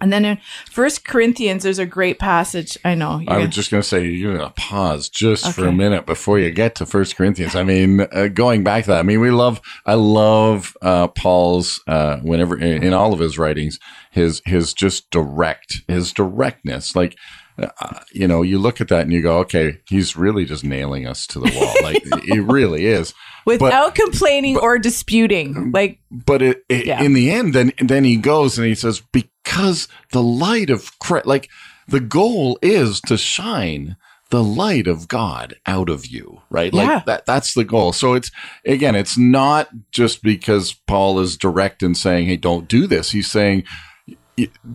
And 0.00 0.12
then 0.12 0.24
in 0.24 0.38
First 0.70 1.04
Corinthians, 1.04 1.62
there's 1.62 1.78
a 1.78 1.86
great 1.86 2.18
passage. 2.18 2.78
I 2.84 2.94
know. 2.94 3.10
I 3.12 3.16
was 3.18 3.26
gonna- 3.26 3.48
just 3.48 3.70
going 3.70 3.82
to 3.82 3.88
say 3.88 4.06
you're 4.06 4.34
going 4.36 4.46
to 4.48 4.54
pause 4.54 5.08
just 5.08 5.52
for 5.54 5.66
a 5.66 5.72
minute 5.72 6.06
before 6.06 6.38
you 6.38 6.50
get 6.50 6.74
to 6.76 6.86
First 6.86 7.16
Corinthians. 7.16 7.54
I 7.54 7.62
mean, 7.64 8.00
uh, 8.12 8.28
going 8.28 8.64
back 8.64 8.84
to 8.84 8.90
that, 8.90 9.00
I 9.00 9.02
mean, 9.02 9.20
we 9.20 9.30
love, 9.30 9.60
I 9.86 9.94
love 9.94 10.76
uh, 10.82 11.08
Paul's 11.08 11.80
uh, 11.86 12.16
whenever 12.18 12.56
in, 12.58 12.82
in 12.82 12.92
all 12.94 13.12
of 13.12 13.18
his 13.20 13.38
writings, 13.38 13.78
his 14.10 14.40
his 14.44 14.72
just 14.72 15.10
direct, 15.10 15.82
his 15.86 16.12
directness. 16.12 16.96
Like, 16.96 17.16
uh, 17.58 18.00
you 18.12 18.26
know, 18.26 18.40
you 18.42 18.58
look 18.58 18.80
at 18.80 18.88
that 18.88 19.02
and 19.02 19.12
you 19.12 19.20
go, 19.22 19.38
okay, 19.40 19.78
he's 19.88 20.16
really 20.16 20.44
just 20.46 20.64
nailing 20.64 21.06
us 21.06 21.26
to 21.28 21.38
the 21.40 21.50
wall. 21.54 21.74
like, 21.82 22.24
he 22.24 22.38
really 22.40 22.86
is. 22.86 23.12
without 23.44 23.94
complaining 23.94 24.56
or 24.56 24.78
disputing. 24.78 25.70
Like, 25.72 25.98
But 26.10 26.40
it, 26.42 26.64
it, 26.68 26.86
Yeah. 26.86 27.02
in 27.02 27.12
the 27.12 27.30
end, 27.30 27.52
then 27.54 27.72
then 27.78 28.04
he 28.04 28.16
goes 28.16 28.56
and 28.58 28.66
he 28.66 28.74
says, 28.74 29.02
because 29.44 29.88
the 30.12 30.22
light 30.22 30.70
of 30.70 30.98
Christ, 30.98 31.26
like 31.26 31.48
the 31.88 32.00
goal 32.00 32.58
is 32.62 33.00
to 33.02 33.16
shine 33.16 33.96
the 34.30 34.44
light 34.44 34.86
of 34.86 35.08
God 35.08 35.54
out 35.66 35.88
of 35.88 36.06
you, 36.06 36.40
right? 36.50 36.72
Yeah. 36.72 36.82
Like 36.82 37.04
that 37.06 37.26
that's 37.26 37.54
the 37.54 37.64
goal. 37.64 37.92
So 37.92 38.14
it's 38.14 38.30
again, 38.64 38.94
it's 38.94 39.18
not 39.18 39.68
just 39.90 40.22
because 40.22 40.72
Paul 40.86 41.18
is 41.18 41.36
direct 41.36 41.82
in 41.82 41.94
saying, 41.94 42.26
"Hey, 42.26 42.36
don't 42.36 42.68
do 42.68 42.86
this." 42.86 43.10
He's 43.10 43.30
saying 43.30 43.64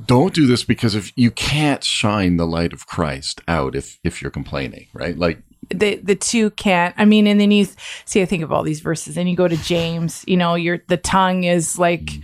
don't 0.05 0.34
do 0.34 0.45
this 0.45 0.63
because 0.63 0.93
if 0.93 1.12
you 1.15 1.31
can't 1.31 1.84
shine 1.84 2.38
the 2.38 2.45
light 2.45 2.74
of 2.74 2.86
Christ 2.86 3.41
out 3.48 3.75
if 3.75 4.00
if 4.03 4.22
you're 4.22 4.31
complaining, 4.31 4.88
right? 4.93 5.17
Like 5.17 5.41
the 5.69 5.95
the 5.95 6.15
two 6.15 6.51
can't. 6.51 6.93
I 6.98 7.05
mean, 7.05 7.27
and 7.27 7.39
then 7.39 7.51
you 7.51 7.67
see, 8.05 8.22
I 8.22 8.25
think 8.25 8.43
of 8.43 8.51
all 8.51 8.63
these 8.63 8.81
verses, 8.81 9.17
and 9.17 9.29
you 9.29 9.36
go 9.36 9.48
to 9.48 9.57
James. 9.57 10.24
You 10.27 10.38
know, 10.38 10.55
your 10.55 10.79
the 10.88 10.98
tongue 10.98 11.43
is 11.43 11.79
like 11.79 12.05
mm. 12.05 12.24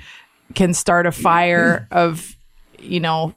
Can 0.56 0.74
start 0.74 1.06
a 1.06 1.12
fire 1.12 1.88
of, 1.92 2.36
you 2.80 3.00
know, 3.00 3.36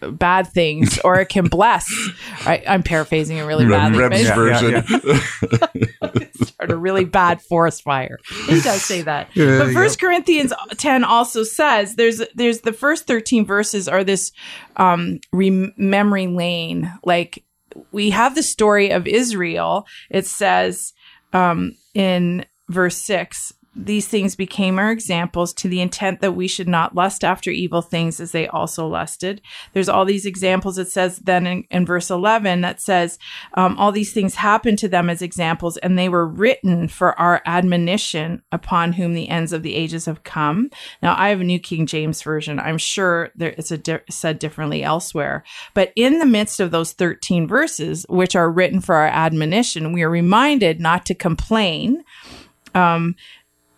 bad 0.00 0.48
things, 0.48 0.98
or 1.04 1.20
it 1.20 1.28
can 1.28 1.46
bless. 1.46 1.88
I, 2.40 2.62
I'm 2.68 2.82
paraphrasing 2.82 3.36
it 3.36 3.42
really 3.44 3.66
badly. 3.68 3.98
but 3.98 4.10
Reb's 4.10 4.20
it's- 4.22 4.36
version. 4.36 6.28
start 6.42 6.70
a 6.70 6.76
really 6.76 7.04
bad 7.04 7.40
forest 7.42 7.82
fire. 7.82 8.18
It 8.48 8.64
does 8.64 8.82
say 8.82 9.02
that. 9.02 9.28
but 9.34 9.72
First 9.72 10.00
Corinthians 10.00 10.52
10 10.76 11.04
also 11.04 11.44
says 11.44 11.94
there's 11.96 12.20
there's 12.34 12.60
the 12.60 12.72
first 12.72 13.06
13 13.06 13.44
verses 13.46 13.88
are 13.88 14.04
this 14.04 14.32
um 14.76 15.20
rem- 15.32 15.72
memory 15.76 16.26
lane. 16.26 16.92
Like 17.04 17.44
we 17.90 18.10
have 18.10 18.34
the 18.34 18.42
story 18.42 18.90
of 18.90 19.06
Israel. 19.06 19.86
It 20.10 20.26
says 20.26 20.92
um 21.32 21.76
in 21.94 22.44
verse 22.68 22.96
6 22.98 23.52
these 23.74 24.06
things 24.06 24.36
became 24.36 24.78
our 24.78 24.90
examples 24.90 25.54
to 25.54 25.68
the 25.68 25.80
intent 25.80 26.20
that 26.20 26.36
we 26.36 26.46
should 26.46 26.68
not 26.68 26.94
lust 26.94 27.24
after 27.24 27.50
evil 27.50 27.80
things 27.80 28.20
as 28.20 28.32
they 28.32 28.46
also 28.48 28.86
lusted. 28.86 29.40
There's 29.72 29.88
all 29.88 30.04
these 30.04 30.26
examples. 30.26 30.76
It 30.76 30.88
says 30.88 31.18
then 31.18 31.46
in, 31.46 31.64
in 31.70 31.86
verse 31.86 32.10
11 32.10 32.60
that 32.60 32.82
says, 32.82 33.18
um, 33.54 33.78
all 33.78 33.90
these 33.90 34.12
things 34.12 34.34
happened 34.34 34.78
to 34.80 34.88
them 34.88 35.08
as 35.08 35.22
examples 35.22 35.78
and 35.78 35.98
they 35.98 36.10
were 36.10 36.26
written 36.26 36.86
for 36.86 37.18
our 37.18 37.40
admonition 37.46 38.42
upon 38.52 38.92
whom 38.92 39.14
the 39.14 39.28
ends 39.30 39.54
of 39.54 39.62
the 39.62 39.74
ages 39.74 40.04
have 40.04 40.22
come. 40.22 40.68
Now 41.02 41.14
I 41.16 41.30
have 41.30 41.40
a 41.40 41.44
new 41.44 41.58
King 41.58 41.86
James 41.86 42.22
version. 42.22 42.60
I'm 42.60 42.78
sure 42.78 43.30
there 43.36 43.54
it's 43.56 43.70
di- 43.70 44.00
said 44.10 44.38
differently 44.38 44.82
elsewhere, 44.82 45.44
but 45.72 45.92
in 45.96 46.18
the 46.18 46.26
midst 46.26 46.60
of 46.60 46.70
those 46.70 46.92
13 46.92 47.46
verses, 47.46 48.04
which 48.08 48.36
are 48.36 48.50
written 48.50 48.80
for 48.80 48.96
our 48.96 49.06
admonition, 49.06 49.92
we 49.92 50.02
are 50.02 50.10
reminded 50.10 50.78
not 50.78 51.06
to 51.06 51.14
complain 51.14 52.04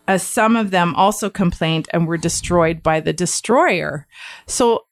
as 0.07 0.23
some 0.23 0.57
of 0.57 0.71
them 0.71 0.95
also 0.95 1.31
complained 1.31 1.89
and 1.93 2.07
were 2.07 2.17
destroyed 2.17 2.83
by 2.83 3.01
the 3.01 3.13
destroyer. 3.13 4.07
So 4.47 4.87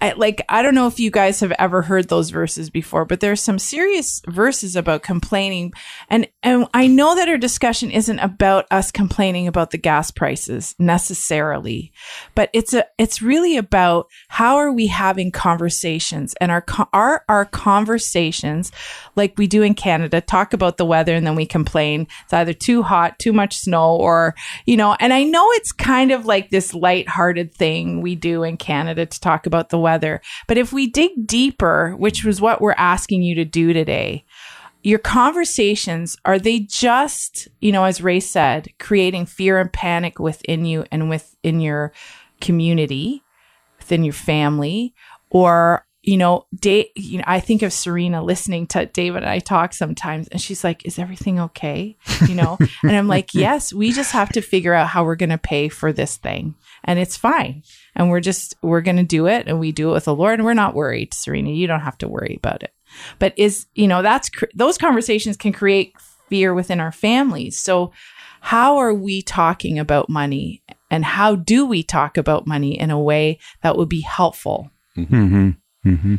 I 0.00 0.12
like 0.12 0.42
I 0.48 0.62
don't 0.62 0.74
know 0.74 0.86
if 0.86 0.98
you 0.98 1.10
guys 1.10 1.40
have 1.40 1.52
ever 1.58 1.82
heard 1.82 2.08
those 2.08 2.30
verses 2.30 2.70
before, 2.70 3.04
but 3.04 3.20
there's 3.20 3.42
some 3.42 3.58
serious 3.58 4.22
verses 4.26 4.76
about 4.76 5.02
complaining 5.02 5.72
and 6.08 6.26
and 6.42 6.66
I 6.72 6.86
know 6.86 7.14
that 7.14 7.28
our 7.28 7.36
discussion 7.36 7.90
isn't 7.90 8.18
about 8.18 8.66
us 8.70 8.90
complaining 8.90 9.46
about 9.46 9.72
the 9.72 9.78
gas 9.78 10.10
prices 10.10 10.74
necessarily, 10.78 11.92
but 12.34 12.48
it's 12.54 12.72
a 12.72 12.86
it's 12.96 13.20
really 13.20 13.56
about 13.58 14.06
how 14.28 14.56
are 14.56 14.72
we 14.72 14.86
having 14.86 15.30
conversations 15.30 16.34
and 16.40 16.50
our 16.50 16.64
are 16.92 17.24
our 17.28 17.44
conversations 17.44 18.72
like 19.16 19.34
we 19.36 19.46
do 19.46 19.62
in 19.62 19.74
Canada 19.74 20.20
talk 20.22 20.54
about 20.54 20.78
the 20.78 20.86
weather 20.86 21.14
and 21.14 21.26
then 21.26 21.34
we 21.34 21.46
complain 21.46 22.06
it's 22.24 22.32
either 22.32 22.54
too 22.54 22.82
hot, 22.82 23.18
too 23.18 23.32
much 23.32 23.56
snow 23.56 23.96
or 23.96 24.34
you 24.64 24.76
know, 24.78 24.96
and 24.98 25.12
I 25.12 25.24
know 25.24 25.46
it's 25.52 25.72
kind 25.72 26.10
of 26.10 26.24
like 26.24 26.48
this 26.48 26.72
light-hearted 26.72 27.52
thing 27.54 28.00
we 28.00 28.14
do 28.14 28.42
in 28.42 28.56
Canada 28.56 29.04
to 29.04 29.20
talk 29.20 29.46
about 29.46 29.68
the 29.68 29.78
weather. 29.78 29.89
But 30.46 30.58
if 30.58 30.72
we 30.72 30.86
dig 30.86 31.26
deeper, 31.26 31.94
which 31.96 32.24
was 32.24 32.40
what 32.40 32.60
we're 32.60 32.72
asking 32.72 33.22
you 33.22 33.34
to 33.36 33.44
do 33.44 33.72
today, 33.72 34.24
your 34.82 34.98
conversations 34.98 36.16
are 36.24 36.38
they 36.38 36.60
just 36.60 37.48
you 37.60 37.70
know 37.70 37.84
as 37.84 38.00
ray 38.00 38.18
said 38.18 38.66
creating 38.78 39.26
fear 39.26 39.58
and 39.58 39.70
panic 39.70 40.18
within 40.18 40.64
you 40.64 40.86
and 40.90 41.10
within 41.10 41.60
your 41.60 41.92
community 42.40 43.22
within 43.90 44.04
your 44.04 44.14
family? 44.14 44.94
Or 45.30 45.84
you 46.02 46.16
know, 46.16 46.46
Dave, 46.58 46.86
you 46.96 47.18
know, 47.18 47.24
I 47.26 47.40
think 47.40 47.60
of 47.60 47.74
Serena 47.74 48.22
listening 48.22 48.66
to 48.68 48.86
David 48.86 49.18
and 49.22 49.30
I 49.30 49.38
talk 49.38 49.74
sometimes, 49.74 50.28
and 50.28 50.40
she's 50.40 50.64
like, 50.64 50.86
"Is 50.86 50.98
everything 50.98 51.38
okay?" 51.38 51.98
You 52.26 52.36
know, 52.36 52.56
and 52.82 52.96
I'm 52.96 53.06
like, 53.06 53.34
"Yes, 53.34 53.70
we 53.70 53.92
just 53.92 54.12
have 54.12 54.30
to 54.30 54.40
figure 54.40 54.72
out 54.72 54.88
how 54.88 55.04
we're 55.04 55.16
going 55.16 55.30
to 55.30 55.38
pay 55.38 55.68
for 55.68 55.92
this 55.92 56.16
thing, 56.16 56.54
and 56.84 56.98
it's 56.98 57.18
fine, 57.18 57.64
and 57.94 58.10
we're 58.10 58.20
just 58.20 58.54
we're 58.62 58.80
going 58.80 58.96
to 58.96 59.02
do 59.02 59.26
it, 59.26 59.46
and 59.46 59.60
we 59.60 59.72
do 59.72 59.90
it 59.90 59.94
with 59.94 60.04
the 60.04 60.14
Lord, 60.14 60.38
and 60.38 60.44
we're 60.46 60.54
not 60.54 60.74
worried, 60.74 61.14
Serena. 61.14 61.50
You 61.50 61.66
don't 61.66 61.80
have 61.80 61.98
to 61.98 62.08
worry 62.08 62.34
about 62.36 62.62
it." 62.62 62.72
But 63.18 63.34
is 63.36 63.66
you 63.74 63.88
know 63.88 64.02
that's 64.02 64.28
cr- 64.28 64.46
those 64.54 64.78
conversations 64.78 65.36
can 65.36 65.52
create 65.52 65.94
fear 66.28 66.54
within 66.54 66.80
our 66.80 66.92
families. 66.92 67.58
So, 67.58 67.92
how 68.40 68.78
are 68.78 68.94
we 68.94 69.22
talking 69.22 69.78
about 69.78 70.08
money, 70.08 70.62
and 70.90 71.04
how 71.04 71.36
do 71.36 71.66
we 71.66 71.82
talk 71.82 72.16
about 72.16 72.46
money 72.46 72.78
in 72.78 72.90
a 72.90 73.00
way 73.00 73.38
that 73.62 73.76
would 73.76 73.88
be 73.88 74.00
helpful? 74.00 74.70
Mm-hmm. 74.96 75.50
Mm-hmm. 75.86 76.16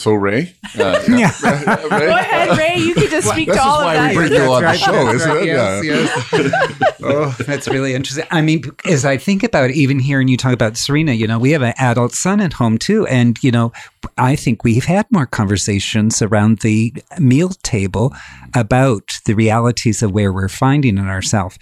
So 0.00 0.14
Ray, 0.14 0.54
uh, 0.78 0.98
Yeah. 1.08 1.30
Ray? 1.42 1.64
Go 1.64 2.16
ahead, 2.16 2.56
Ray. 2.56 2.76
You 2.78 2.94
can 2.94 3.10
just 3.10 3.28
speak 3.28 3.48
This 3.48 3.56
to 3.56 3.62
all 3.62 3.80
of 3.80 3.84
why 3.84 3.94
that. 3.96 4.08
we 4.10 4.16
bring 4.16 4.32
you 4.32 4.50
on 4.50 4.62
the 4.62 4.72
show, 4.72 4.92
right, 4.92 5.14
isn't 5.14 5.30
it? 5.30 5.34
right, 5.34 5.44
yes, 5.44 5.84
yes. 6.32 6.92
oh, 7.02 7.36
that's 7.40 7.68
really 7.68 7.92
interesting. 7.94 8.24
I 8.30 8.40
mean, 8.40 8.62
as 8.86 9.04
I 9.04 9.18
think 9.18 9.42
about 9.42 9.68
it, 9.68 9.76
even 9.76 9.98
hearing 9.98 10.28
you 10.28 10.38
talk 10.38 10.54
about 10.54 10.78
Serena, 10.78 11.12
you 11.12 11.26
know, 11.26 11.38
we 11.38 11.50
have 11.50 11.60
an 11.60 11.74
adult 11.76 12.12
son 12.12 12.40
at 12.40 12.54
home 12.54 12.78
too. 12.78 13.06
And, 13.08 13.38
you 13.42 13.50
know, 13.50 13.72
I 14.16 14.36
think 14.36 14.64
we've 14.64 14.86
had 14.86 15.04
more 15.10 15.26
conversations 15.26 16.22
around 16.22 16.60
the 16.60 16.94
meal 17.18 17.50
table 17.62 18.14
about 18.54 19.20
the 19.26 19.34
realities 19.34 20.02
of 20.02 20.12
where 20.12 20.32
we're 20.32 20.48
finding 20.48 20.96
in 20.96 21.08
ourselves. 21.08 21.58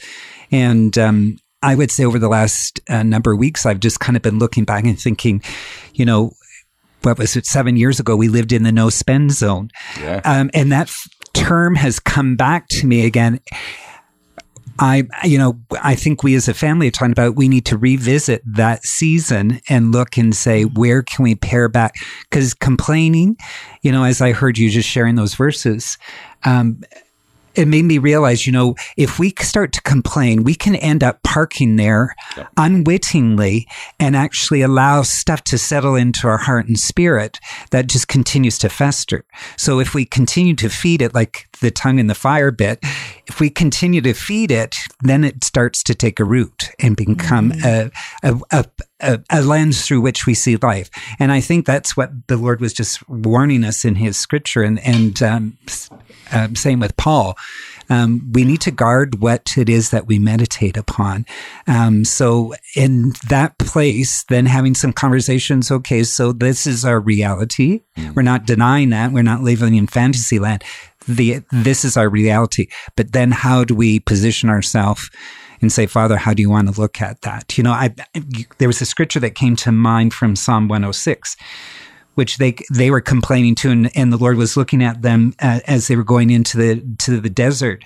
And, 0.53 0.97
um, 0.97 1.39
I 1.61 1.75
would 1.75 1.91
say 1.91 2.05
over 2.05 2.21
the 2.21 2.29
last 2.29 2.79
uh, 2.89 3.03
number 3.03 3.33
of 3.33 3.39
weeks, 3.41 3.67
I've 3.67 3.81
just 3.81 3.99
kind 3.99 4.15
of 4.17 4.23
been 4.23 4.39
looking 4.39 4.63
back 4.63 4.85
and 4.85 4.97
thinking, 4.97 5.43
you 5.93 6.05
know, 6.05 6.31
what 7.03 7.19
was 7.19 7.37
it, 7.37 7.47
seven 7.47 7.77
years 7.77 8.01
ago, 8.01 8.17
we 8.17 8.29
lived 8.29 8.53
in 8.53 8.63
the 8.63 8.73
no 8.73 8.91
spend 8.91 9.33
zone. 9.33 9.71
Yeah. 10.01 10.21
Um, 10.25 10.51
and 10.55 10.73
that 10.73 10.89
f- 10.89 11.09
term 11.33 11.75
has 11.77 11.99
come 11.99 12.37
back 12.37 12.69
to 12.69 12.87
me 12.87 13.07
again. 13.07 13.41
I, 14.81 15.09
you 15.25 15.39
know, 15.39 15.59
I 15.83 15.97
think 15.97 16.23
we 16.23 16.37
as 16.37 16.47
a 16.47 16.55
family 16.55 16.87
are 16.87 16.93
talking 16.93 17.11
about 17.11 17.35
we 17.35 17.49
need 17.49 17.67
to 17.67 17.77
revisit 17.77 18.43
that 18.47 18.85
season 18.85 19.61
and 19.69 19.91
look 19.91 20.17
and 20.17 20.35
say, 20.35 20.65
where 20.65 21.03
can 21.03 21.25
we 21.25 21.35
pare 21.35 21.69
back? 21.69 21.95
Because 22.31 22.55
complaining, 22.55 23.37
you 23.83 23.91
know, 23.91 24.05
as 24.05 24.21
I 24.21 24.31
heard 24.33 24.57
you 24.57 24.71
just 24.71 24.89
sharing 24.89 25.17
those 25.17 25.35
verses, 25.35 25.99
um, 26.45 26.83
it 27.59 27.67
made 27.67 27.85
me 27.85 27.99
realize, 27.99 28.47
you 28.47 28.53
know, 28.53 28.77
if 28.97 29.19
we 29.19 29.35
start 29.41 29.73
to 29.73 29.83
complain, 29.83 30.45
we 30.45 30.55
can 30.55 30.77
end 30.77 31.03
up 31.03 31.21
parking 31.25 31.75
there 31.75 32.15
unwittingly 32.57 33.67
and 33.99 34.15
actually 34.15 34.63
allow 34.63 35.03
stuff 35.03 35.43
to 35.43 35.59
settle 35.59 35.97
into 35.97 36.29
our 36.29 36.39
heart 36.39 36.69
and 36.69 36.79
spirit 36.79 37.41
that 37.73 37.89
just 37.89 38.07
continues 38.07 38.59
to 38.59 38.69
fester. 38.69 39.25
So 39.57 39.81
if 39.81 39.93
we 39.93 40.05
continue 40.05 40.55
to 40.55 40.69
feed 40.69 41.03
it 41.03 41.15
like 41.15 41.48
the 41.61 41.71
tongue 41.71 41.99
in 41.99 42.07
the 42.07 42.15
fire 42.15 42.51
bit, 42.51 42.79
if 43.27 43.41
we 43.41 43.51
continue 43.51 44.01
to 44.01 44.15
feed 44.15 44.51
it, 44.51 44.77
then 45.03 45.25
it 45.25 45.45
starts 45.45 45.83
to 45.85 45.95
take 45.95 46.21
a 46.21 46.25
root 46.25 46.71
and 46.79 46.97
become 46.97 47.53
a, 47.65 47.91
a, 48.23 48.41
a, 48.51 48.65
a, 49.01 49.21
a 49.31 49.43
lens 49.43 49.87
through 49.87 50.01
which 50.01 50.27
we 50.27 50.35
see 50.35 50.57
life. 50.57 50.91
And 51.19 51.31
I 51.33 51.41
think 51.41 51.67
that's 51.67 51.97
what 51.97 52.11
the 52.29 52.37
Lord 52.37 52.61
was 52.61 52.73
just 52.73 53.09
warning 53.09 53.65
us 53.65 53.85
in 53.85 53.97
his 53.97 54.17
scripture 54.17 54.63
and, 54.63 54.81
and, 54.81 55.23
um, 55.23 55.59
um, 56.33 56.57
same 56.57 56.81
with 56.81 56.97
Paul. 56.97 57.37
Um, 57.91 58.31
we 58.33 58.45
need 58.45 58.61
to 58.63 58.71
guard 58.71 59.21
what 59.21 59.57
it 59.57 59.69
is 59.69 59.91
that 59.91 60.07
we 60.07 60.19
meditate 60.19 60.77
upon. 60.77 61.25
Um, 61.67 62.05
so 62.05 62.53
in 62.77 63.13
that 63.29 63.57
place, 63.59 64.25
then 64.25 64.47
having 64.47 64.75
some 64.75 64.93
conversations. 64.93 65.71
Okay, 65.71 66.05
so 66.05 66.33
this 66.33 66.67
is 66.67 66.85
our 66.85 67.01
reality. 67.01 67.81
We're 68.15 68.23
not 68.23 68.47
denying 68.47 68.91
that. 68.91 69.13
We're 69.13 69.23
not 69.23 69.43
living 69.43 69.75
in 69.75 69.87
fantasy 69.87 70.39
land. 70.39 70.65
The 71.09 71.43
this 71.51 71.85
is 71.85 71.97
our 71.97 72.09
reality. 72.09 72.69
But 72.97 73.13
then, 73.13 73.31
how 73.31 73.65
do 73.65 73.75
we 73.75 74.01
position 74.01 74.49
ourselves? 74.49 75.11
and 75.61 75.73
say, 75.73 75.87
Father, 75.87 76.17
how 76.17 76.35
do 76.35 76.41
you 76.41 76.51
want 76.51 76.73
to 76.73 76.81
look 76.81 77.03
at 77.03 77.23
that? 77.23 77.59
You 77.59 77.65
know, 77.65 77.73
I, 77.73 77.93
there 78.59 78.69
was 78.69 78.81
a 78.81 78.87
scripture 78.87 79.21
that 79.21 79.35
came 79.35 79.57
to 79.57 79.73
mind 79.73 80.15
from 80.15 80.37
Psalm 80.37 80.69
106, 80.69 81.37
which 82.15 82.39
they 82.39 82.57
they 82.73 82.91
were 82.91 83.01
complaining 83.01 83.55
to, 83.57 83.71
and, 83.71 83.91
and 83.97 84.13
the 84.13 84.17
Lord 84.17 84.37
was 84.37 84.57
looking 84.57 84.83
at 84.85 85.03
them 85.03 85.35
uh, 85.41 85.61
as 85.67 85.89
they 85.89 85.97
were 85.97 86.05
going 86.05 86.31
into 86.31 86.57
the 86.57 86.97
to 86.99 87.21
the 87.21 87.31
desert. 87.31 87.85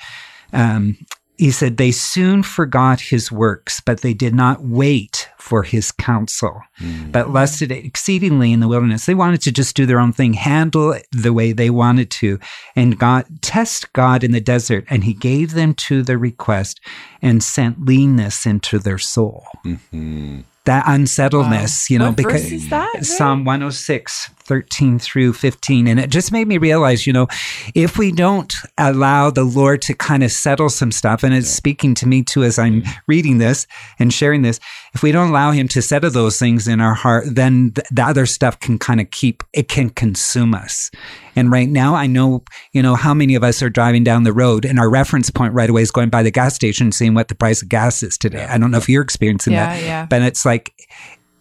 Um, 0.52 0.99
he 1.43 1.51
said, 1.51 1.77
They 1.77 1.91
soon 1.91 2.45
forgot 2.45 3.01
his 3.01 3.33
works, 3.33 3.81
but 3.81 4.01
they 4.01 4.15
did 4.15 4.33
not 4.33 4.63
wait 4.63 5.29
for 5.39 5.65
his 5.65 5.91
counsel, 5.91 6.63
hmm. 6.77 7.11
but 7.11 7.31
lusted 7.31 7.73
exceedingly 7.73 8.53
in 8.53 8.61
the 8.61 8.69
wilderness. 8.69 9.07
They 9.07 9.15
wanted 9.15 9.43
to 9.43 9.51
just 9.51 9.75
do 9.75 9.85
their 9.85 9.99
own 9.99 10.13
thing, 10.13 10.35
handle 10.35 10.93
it 10.93 11.09
the 11.11 11.33
way 11.33 11.51
they 11.51 11.69
wanted 11.69 12.13
to, 12.13 12.39
and 12.77 12.97
God 12.97 13.27
test 13.43 13.93
God 13.93 14.23
in 14.23 14.31
the 14.31 14.41
desert. 14.41 14.85
And 14.89 15.03
he 15.03 15.15
gave 15.15 15.55
them 15.55 15.75
to 15.75 16.05
their 16.05 16.17
request 16.17 16.81
and 17.21 17.43
sent 17.43 17.85
leanness 17.85 18.47
into 18.47 18.79
their 18.79 18.99
soul. 18.99 19.45
Mm-hmm. 19.65 20.43
That 20.65 20.85
unsettledness, 20.87 21.91
you 21.91 21.99
know, 21.99 22.11
What 22.11 22.19
because 22.19 22.43
verse 22.45 22.53
is 22.53 22.71
that, 22.71 22.95
Ray? 22.95 23.03
Psalm 23.03 23.45
106, 23.45 24.31
13 24.45 24.99
through 24.99 25.33
15. 25.33 25.87
And 25.87 26.01
it 26.01 26.11
just 26.11 26.33
made 26.33 26.49
me 26.49 26.59
realize, 26.59 27.07
you 27.07 27.13
know, 27.13 27.29
if 27.75 27.99
we 27.99 28.13
don't 28.13 28.53
allow 28.79 29.31
the 29.31 29.45
Lord 29.45 29.83
to 29.83 29.95
kind 29.95 30.23
of 30.23 30.33
settle 30.33 30.69
some 30.69 30.93
stuff, 30.93 31.23
and 31.23 31.35
it's 31.35 31.49
speaking 31.49 31.95
to 31.97 32.07
me 32.07 32.23
too 32.23 32.43
as 32.43 32.59
I'm 32.59 32.83
mm-hmm. 32.83 32.91
reading 33.07 33.39
this 33.39 33.67
and 33.99 34.13
sharing 34.13 34.43
this, 34.43 34.61
if 34.95 35.03
we 35.03 35.13
don't 35.13 35.31
allow 35.31 35.53
Him 35.53 35.69
to 35.69 35.83
settle 35.83 36.11
those 36.11 36.39
things 36.39 36.69
in 36.69 36.81
our 36.81 36.95
heart, 36.95 37.25
then 37.31 37.73
th- 37.73 37.87
the 37.91 38.03
other 38.03 38.27
stuff 38.27 38.59
can 38.61 38.79
kind 38.79 39.01
of 39.01 39.11
keep, 39.11 39.43
it 39.53 39.69
can 39.69 39.91
consume 39.91 40.55
us. 40.55 40.91
And 41.35 41.51
right 41.51 41.69
now, 41.69 41.95
I 41.95 42.07
know, 42.07 42.45
you 42.73 42.83
know, 42.83 42.95
how 42.95 43.15
many 43.15 43.35
of 43.35 43.43
us 43.43 43.63
are 43.63 43.71
driving 43.71 44.05
down 44.05 44.25
the 44.25 44.33
road 44.33 44.65
and 44.65 44.79
our 44.79 44.91
reference 44.91 45.31
point 45.31 45.55
right 45.55 45.71
away 45.71 45.83
is 45.83 45.91
going 45.91 46.11
by 46.11 46.23
the 46.23 46.31
gas 46.31 46.55
station, 46.55 46.93
seeing 46.93 47.15
what 47.15 47.29
the 47.29 47.35
price 47.35 47.63
of 47.63 47.69
gas 47.69 48.03
is 48.03 48.19
today. 48.19 48.45
I 48.45 48.59
don't 48.59 48.71
know 48.71 48.79
if 48.79 48.89
you're 48.89 49.03
experiencing 49.03 49.55
Yeah, 49.55 49.67
that, 49.67 49.83
yeah. 49.83 50.07
but 50.07 50.23
it's 50.23 50.45
like, 50.45 50.75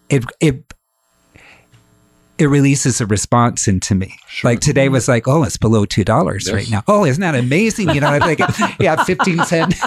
it, 0.08 0.24
it, 0.40 0.64
it 2.38 2.46
releases 2.46 3.00
a 3.00 3.06
response 3.06 3.68
into 3.68 3.94
me. 3.94 4.16
Like 4.42 4.60
today 4.60 4.88
was 4.88 5.08
like, 5.08 5.28
oh, 5.28 5.42
it's 5.44 5.56
below 5.56 5.84
two 5.84 6.04
dollars 6.04 6.52
right 6.52 6.70
now. 6.70 6.82
Oh, 6.88 7.04
isn't 7.04 7.20
that 7.20 7.34
amazing? 7.34 7.90
You 7.90 8.00
know, 8.00 8.08
I 8.08 8.18
think 8.34 8.40
yeah, 8.80 9.02
fifteen 9.04 9.44
cent. 9.44 9.74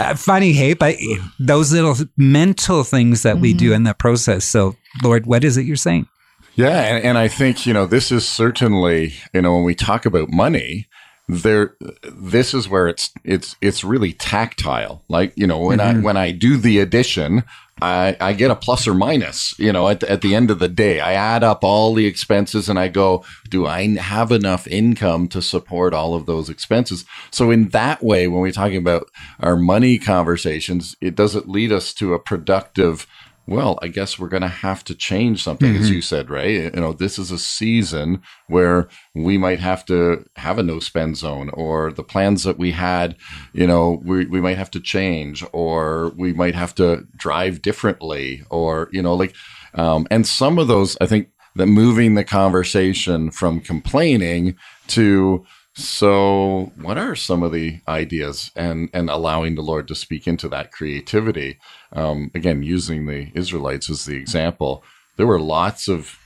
Uh, 0.00 0.14
Funny, 0.14 0.52
hey, 0.52 0.74
but 0.74 0.96
those 1.38 1.72
little 1.72 1.94
mental 2.16 2.84
things 2.84 3.22
that 3.22 3.38
we 3.38 3.52
do 3.52 3.72
in 3.72 3.82
the 3.82 3.94
process. 3.94 4.44
So, 4.44 4.76
Lord, 5.02 5.26
what 5.26 5.42
is 5.42 5.56
it 5.56 5.66
you're 5.66 5.76
saying? 5.76 6.06
Yeah, 6.54 6.96
and, 6.96 7.04
and 7.04 7.18
I 7.18 7.28
think 7.28 7.66
you 7.66 7.72
know 7.72 7.86
this 7.86 8.10
is 8.10 8.26
certainly 8.26 9.14
you 9.32 9.42
know 9.42 9.54
when 9.54 9.64
we 9.64 9.74
talk 9.74 10.06
about 10.06 10.30
money, 10.30 10.87
there 11.28 11.76
this 12.10 12.54
is 12.54 12.68
where 12.68 12.88
it's 12.88 13.10
it's 13.22 13.54
it's 13.60 13.84
really 13.84 14.14
tactile. 14.14 15.02
Like 15.08 15.32
you 15.36 15.46
know 15.46 15.58
when 15.58 15.78
I 15.78 15.92
mm-hmm. 15.92 16.02
when 16.02 16.16
I 16.16 16.30
do 16.30 16.56
the 16.56 16.78
addition, 16.78 17.44
I 17.82 18.16
I 18.18 18.32
get 18.32 18.50
a 18.50 18.56
plus 18.56 18.88
or 18.88 18.94
minus. 18.94 19.56
You 19.58 19.72
know 19.72 19.88
at 19.88 20.00
the, 20.00 20.10
at 20.10 20.22
the 20.22 20.34
end 20.34 20.50
of 20.50 20.58
the 20.58 20.68
day, 20.68 21.00
I 21.00 21.12
add 21.12 21.44
up 21.44 21.62
all 21.62 21.92
the 21.92 22.06
expenses 22.06 22.70
and 22.70 22.78
I 22.78 22.88
go, 22.88 23.24
do 23.50 23.66
I 23.66 23.96
have 23.98 24.32
enough 24.32 24.66
income 24.66 25.28
to 25.28 25.42
support 25.42 25.92
all 25.92 26.14
of 26.14 26.24
those 26.24 26.48
expenses? 26.48 27.04
So 27.30 27.50
in 27.50 27.68
that 27.68 28.02
way, 28.02 28.26
when 28.26 28.40
we're 28.40 28.52
talking 28.52 28.78
about 28.78 29.10
our 29.40 29.56
money 29.56 29.98
conversations, 29.98 30.96
it 31.02 31.14
doesn't 31.14 31.48
lead 31.48 31.72
us 31.72 31.92
to 31.94 32.14
a 32.14 32.18
productive 32.18 33.06
well, 33.48 33.78
I 33.80 33.88
guess 33.88 34.18
we're 34.18 34.28
going 34.28 34.42
to 34.42 34.48
have 34.48 34.84
to 34.84 34.94
change 34.94 35.42
something, 35.42 35.74
as 35.74 35.88
you 35.90 36.02
said, 36.02 36.28
Ray. 36.28 36.64
You 36.64 36.70
know, 36.72 36.92
this 36.92 37.18
is 37.18 37.30
a 37.30 37.38
season 37.38 38.20
where 38.46 38.88
we 39.14 39.38
might 39.38 39.58
have 39.58 39.86
to 39.86 40.26
have 40.36 40.58
a 40.58 40.62
no 40.62 40.80
spend 40.80 41.16
zone, 41.16 41.48
or 41.54 41.90
the 41.90 42.04
plans 42.04 42.44
that 42.44 42.58
we 42.58 42.72
had, 42.72 43.16
you 43.54 43.66
know, 43.66 44.02
we, 44.04 44.26
we 44.26 44.42
might 44.42 44.58
have 44.58 44.70
to 44.72 44.80
change, 44.80 45.42
or 45.52 46.12
we 46.14 46.34
might 46.34 46.54
have 46.54 46.74
to 46.74 47.06
drive 47.16 47.62
differently, 47.62 48.42
or, 48.50 48.90
you 48.92 49.00
know, 49.00 49.14
like, 49.14 49.34
um, 49.72 50.06
and 50.10 50.26
some 50.26 50.58
of 50.58 50.68
those, 50.68 50.98
I 51.00 51.06
think 51.06 51.28
that 51.56 51.66
moving 51.66 52.14
the 52.14 52.24
conversation 52.24 53.30
from 53.30 53.60
complaining 53.60 54.56
to, 54.88 55.46
so 55.78 56.72
what 56.80 56.98
are 56.98 57.14
some 57.14 57.42
of 57.42 57.52
the 57.52 57.80
ideas 57.86 58.50
and 58.56 58.90
and 58.92 59.08
allowing 59.08 59.54
the 59.54 59.62
lord 59.62 59.86
to 59.88 59.94
speak 59.94 60.26
into 60.26 60.48
that 60.48 60.72
creativity? 60.72 61.58
Um, 61.92 62.30
again 62.34 62.62
using 62.62 63.06
the 63.06 63.30
israelites 63.34 63.88
as 63.88 64.04
the 64.04 64.16
example 64.16 64.82
there 65.16 65.26
were 65.26 65.40
lots 65.40 65.88
of 65.88 66.18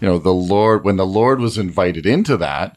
you 0.00 0.06
know 0.06 0.18
the 0.18 0.32
lord 0.32 0.84
when 0.84 0.96
the 0.96 1.06
lord 1.06 1.40
was 1.40 1.58
invited 1.58 2.06
into 2.06 2.36
that 2.36 2.76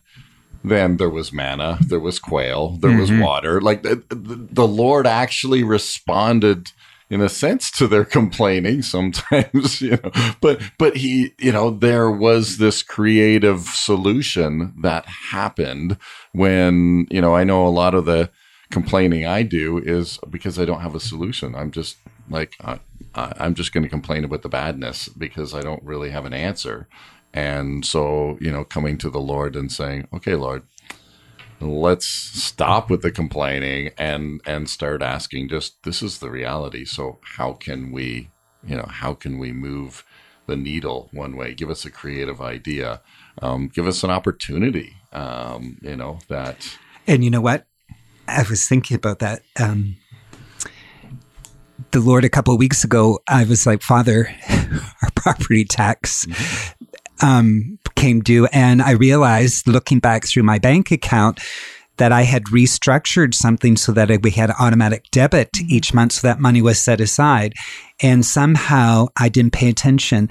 then 0.64 0.98
there 0.98 1.10
was 1.10 1.34
manna 1.34 1.78
there 1.82 2.00
was 2.00 2.20
quail 2.20 2.78
there 2.78 2.98
was 2.98 3.12
water. 3.12 3.60
Like 3.60 3.84
the, 3.84 4.04
the, 4.10 4.48
the 4.52 4.68
lord 4.68 5.08
actually 5.08 5.64
responded 5.64 6.72
in 7.12 7.20
a 7.20 7.28
sense 7.28 7.70
to 7.70 7.88
their 7.88 8.06
complaining 8.06 8.82
sometimes 8.82 9.82
you 9.82 10.00
know. 10.02 10.12
But 10.40 10.62
but 10.80 10.98
he 10.98 11.34
you 11.38 11.52
know 11.52 11.70
there 11.70 12.10
was 12.10 12.58
this 12.58 12.82
creative 12.82 13.62
solution 13.62 14.74
that 14.82 15.06
happened 15.06 15.98
when 16.32 17.06
you 17.12 17.22
know 17.22 17.36
i 17.36 17.44
know 17.44 17.68
a 17.68 17.70
lot 17.70 17.94
of 17.94 18.06
the 18.06 18.32
complaining 18.72 19.26
i 19.26 19.44
do 19.44 19.78
is 19.78 20.18
because 20.30 20.58
i 20.58 20.66
don't 20.66 20.80
have 20.80 20.96
a 20.96 21.00
solution. 21.00 21.54
I'm 21.54 21.72
just 21.72 21.98
like 22.30 22.56
I, 22.64 22.80
i'm 23.14 23.54
just 23.54 23.74
going 23.74 23.84
to 23.84 23.90
complain 23.90 24.24
about 24.24 24.42
the 24.42 24.50
badness 24.50 25.10
because 25.10 25.54
i 25.54 25.60
don't 25.62 25.84
really 25.84 26.10
have 26.10 26.26
an 26.26 26.34
answer. 26.34 26.88
And 27.34 27.86
so 27.86 28.38
you 28.40 28.52
know 28.52 28.64
coming 28.64 28.98
to 29.00 29.10
the 29.10 29.20
lord 29.20 29.56
and 29.58 29.70
saying 29.72 30.08
okay 30.14 30.36
lord 30.36 30.64
let's 31.62 32.06
stop 32.08 32.90
with 32.90 33.02
the 33.02 33.12
complaining 33.12 33.92
and 33.98 34.42
and 34.46 34.70
start 34.70 35.02
asking 35.02 35.48
just 35.50 35.82
this 35.84 36.02
is 36.02 36.20
the 36.20 36.30
reality 36.30 36.84
so 36.86 37.20
how 37.38 37.54
can 37.54 37.92
we 37.92 38.30
you 38.66 38.76
know 38.76 38.88
how 38.90 39.14
can 39.14 39.38
we 39.38 39.52
move 39.52 40.04
the 40.48 40.56
needle 40.56 41.10
one 41.14 41.36
way 41.38 41.54
give 41.54 41.70
us 41.70 41.86
a 41.86 41.92
creative 41.92 42.42
idea 42.42 43.02
um, 43.42 43.68
give 43.68 43.88
us 43.88 44.04
an 44.04 44.10
opportunity 44.10 44.98
um, 45.14 45.78
you 45.82 45.96
know 45.96 46.20
that 46.28 46.78
And 47.08 47.24
you 47.24 47.30
know 47.30 47.42
what? 47.42 47.66
I 48.28 48.44
was 48.50 48.68
thinking 48.68 48.96
about 48.96 49.20
that. 49.20 49.42
Um, 49.60 49.98
the 51.92 52.00
Lord, 52.00 52.24
a 52.24 52.30
couple 52.30 52.54
of 52.54 52.60
weeks 52.60 52.84
ago, 52.84 53.20
I 53.28 53.44
was 53.44 53.66
like, 53.66 53.82
Father, 53.82 54.34
our 55.02 55.10
property 55.16 55.66
tax 55.66 56.26
um, 57.22 57.80
came 57.96 58.22
due. 58.22 58.48
And 58.48 58.82
I 58.82 58.92
realized, 58.92 59.68
looking 59.68 60.00
back 60.00 60.26
through 60.26 60.44
my 60.44 60.60
bank 60.60 60.92
account, 60.92 61.40
that 61.98 62.12
I 62.12 62.24
had 62.24 62.46
restructured 62.46 63.34
something 63.36 63.78
so 63.78 63.92
that 63.92 64.24
we 64.24 64.32
had 64.32 64.50
automatic 64.60 65.06
debit 65.12 65.50
each 65.70 65.94
month. 65.94 66.14
So 66.14 66.28
that 66.28 66.40
money 66.40 66.62
was 66.62 66.82
set 66.82 67.00
aside. 67.00 67.54
And 68.02 68.26
somehow 68.26 69.08
I 69.18 69.30
didn't 69.30 69.54
pay 69.54 69.70
attention 69.70 70.30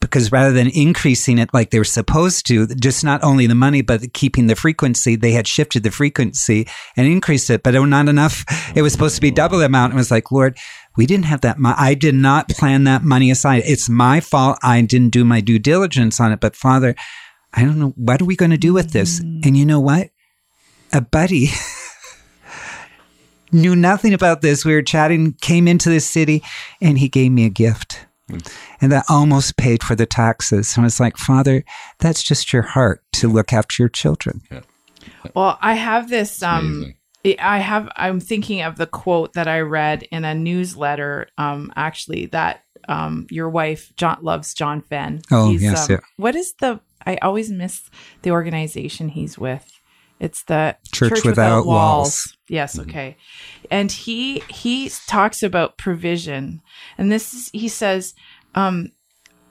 because 0.00 0.30
rather 0.30 0.52
than 0.52 0.68
increasing 0.68 1.38
it 1.38 1.54
like 1.54 1.70
they 1.70 1.78
were 1.78 1.84
supposed 1.84 2.46
to, 2.46 2.66
just 2.66 3.02
not 3.02 3.22
only 3.24 3.46
the 3.46 3.54
money, 3.54 3.80
but 3.80 4.12
keeping 4.12 4.46
the 4.46 4.54
frequency, 4.54 5.16
they 5.16 5.32
had 5.32 5.48
shifted 5.48 5.84
the 5.84 5.90
frequency 5.90 6.68
and 6.96 7.06
increased 7.06 7.48
it, 7.48 7.62
but 7.62 7.74
it 7.74 7.80
was 7.80 7.88
not 7.88 8.08
enough. 8.08 8.44
It 8.76 8.82
was 8.82 8.92
supposed 8.92 9.14
to 9.14 9.22
be 9.22 9.30
double 9.30 9.58
the 9.58 9.64
amount. 9.64 9.92
And 9.92 9.98
it 9.98 10.02
was 10.02 10.10
like, 10.10 10.30
Lord, 10.30 10.58
we 10.96 11.06
didn't 11.06 11.26
have 11.26 11.42
that. 11.42 11.58
Mo- 11.58 11.74
I 11.76 11.94
did 11.94 12.14
not 12.14 12.48
plan 12.48 12.84
that 12.84 13.02
money 13.02 13.30
aside. 13.30 13.62
It's 13.66 13.88
my 13.88 14.20
fault. 14.20 14.58
I 14.62 14.80
didn't 14.82 15.10
do 15.10 15.24
my 15.24 15.40
due 15.40 15.58
diligence 15.58 16.20
on 16.20 16.32
it. 16.32 16.40
But 16.40 16.56
Father, 16.56 16.94
I 17.52 17.62
don't 17.62 17.78
know. 17.78 17.92
What 17.96 18.20
are 18.20 18.26
we 18.26 18.36
going 18.36 18.50
to 18.50 18.56
do 18.58 18.72
with 18.72 18.92
this? 18.92 19.20
And 19.20 19.56
you 19.56 19.64
know 19.66 19.80
what? 19.80 20.10
A 20.92 21.00
buddy 21.00 21.48
knew 23.52 23.76
nothing 23.76 24.14
about 24.14 24.40
this. 24.40 24.64
We 24.64 24.74
were 24.74 24.82
chatting, 24.82 25.34
came 25.40 25.68
into 25.68 25.90
the 25.90 26.00
city, 26.00 26.42
and 26.80 26.98
he 26.98 27.08
gave 27.08 27.32
me 27.32 27.44
a 27.44 27.50
gift. 27.50 28.06
And 28.80 28.90
that 28.90 29.04
almost 29.08 29.56
paid 29.56 29.84
for 29.84 29.94
the 29.94 30.06
taxes. 30.06 30.76
And 30.76 30.84
I 30.84 30.86
was 30.86 30.98
like, 30.98 31.16
Father, 31.16 31.64
that's 32.00 32.22
just 32.22 32.52
your 32.52 32.62
heart 32.62 33.02
to 33.14 33.28
look 33.28 33.52
after 33.52 33.82
your 33.82 33.88
children. 33.88 34.42
Well, 35.34 35.58
I 35.60 35.74
have 35.74 36.08
this. 36.08 36.42
Um, 36.42 36.66
amazing. 36.66 36.95
I 37.38 37.58
have. 37.58 37.88
I'm 37.96 38.20
thinking 38.20 38.62
of 38.62 38.76
the 38.76 38.86
quote 38.86 39.32
that 39.34 39.48
I 39.48 39.60
read 39.60 40.02
in 40.10 40.24
a 40.24 40.34
newsletter. 40.34 41.28
Um, 41.38 41.72
actually, 41.76 42.26
that 42.26 42.64
um, 42.88 43.26
your 43.30 43.50
wife 43.50 43.92
Jan 43.96 44.18
loves 44.22 44.54
John 44.54 44.80
Fenn. 44.80 45.22
Oh, 45.30 45.50
yes, 45.50 45.88
um, 45.88 45.96
yeah. 45.96 46.00
What 46.16 46.36
is 46.36 46.54
the? 46.60 46.80
I 47.04 47.16
always 47.16 47.50
miss 47.50 47.88
the 48.22 48.30
organization 48.30 49.08
he's 49.08 49.38
with. 49.38 49.70
It's 50.18 50.44
the 50.44 50.76
Church 50.92 51.24
Without 51.24 51.66
Walls. 51.66 52.36
Yes. 52.48 52.78
Okay. 52.78 53.16
And 53.70 53.92
he 53.92 54.40
he 54.48 54.90
talks 55.06 55.42
about 55.42 55.76
provision, 55.76 56.62
and 56.96 57.12
this 57.12 57.34
is 57.34 57.50
he 57.52 57.68
says, 57.68 58.14
um, 58.54 58.92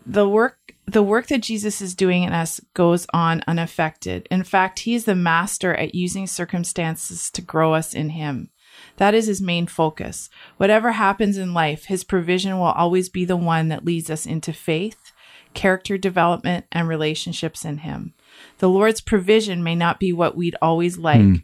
the 0.06 0.28
work 0.28 0.65
the 0.88 1.04
work 1.04 1.28
that 1.28 1.42
Jesus 1.42 1.82
is 1.82 1.96
doing 1.96 2.24
in 2.24 2.34
us 2.34 2.62
goes 2.74 3.08
on 3.14 3.44
unaffected. 3.48 4.28
In 4.30 4.44
fact, 4.44 4.80
he 4.80 4.94
is 4.94 5.06
the 5.06 5.16
master 5.16 5.74
at 5.74 5.96
using 5.96 6.28
circumstances 6.28 7.32
to 7.32 7.42
grow 7.42 7.74
us 7.74 7.94
in 7.94 8.10
him. 8.10 8.50
That 8.98 9.14
is 9.14 9.28
his 9.28 9.42
main 9.42 9.68
focus. 9.68 10.30
Whatever 10.58 10.92
happens 10.92 11.38
in 11.38 11.54
life, 11.54 11.86
his 11.86 12.04
provision 12.04 12.58
will 12.58 12.66
always 12.66 13.10
be 13.10 13.26
the 13.26 13.38
one 13.38 13.70
that 13.70 13.86
leads 13.86 14.10
us 14.10 14.26
into 14.26 14.54
faith, 14.54 15.12
character 15.54 15.98
development, 15.98 16.66
and 16.72 16.88
relationships 16.88 17.66
in 17.66 17.80
him. 17.80 18.14
The 18.60 18.70
Lord's 18.70 19.02
provision 19.02 19.64
may 19.64 19.76
not 19.76 20.00
be 20.00 20.14
what 20.14 20.36
we'd 20.36 20.56
always 20.62 20.98
like. 20.98 21.22
Hmm. 21.22 21.36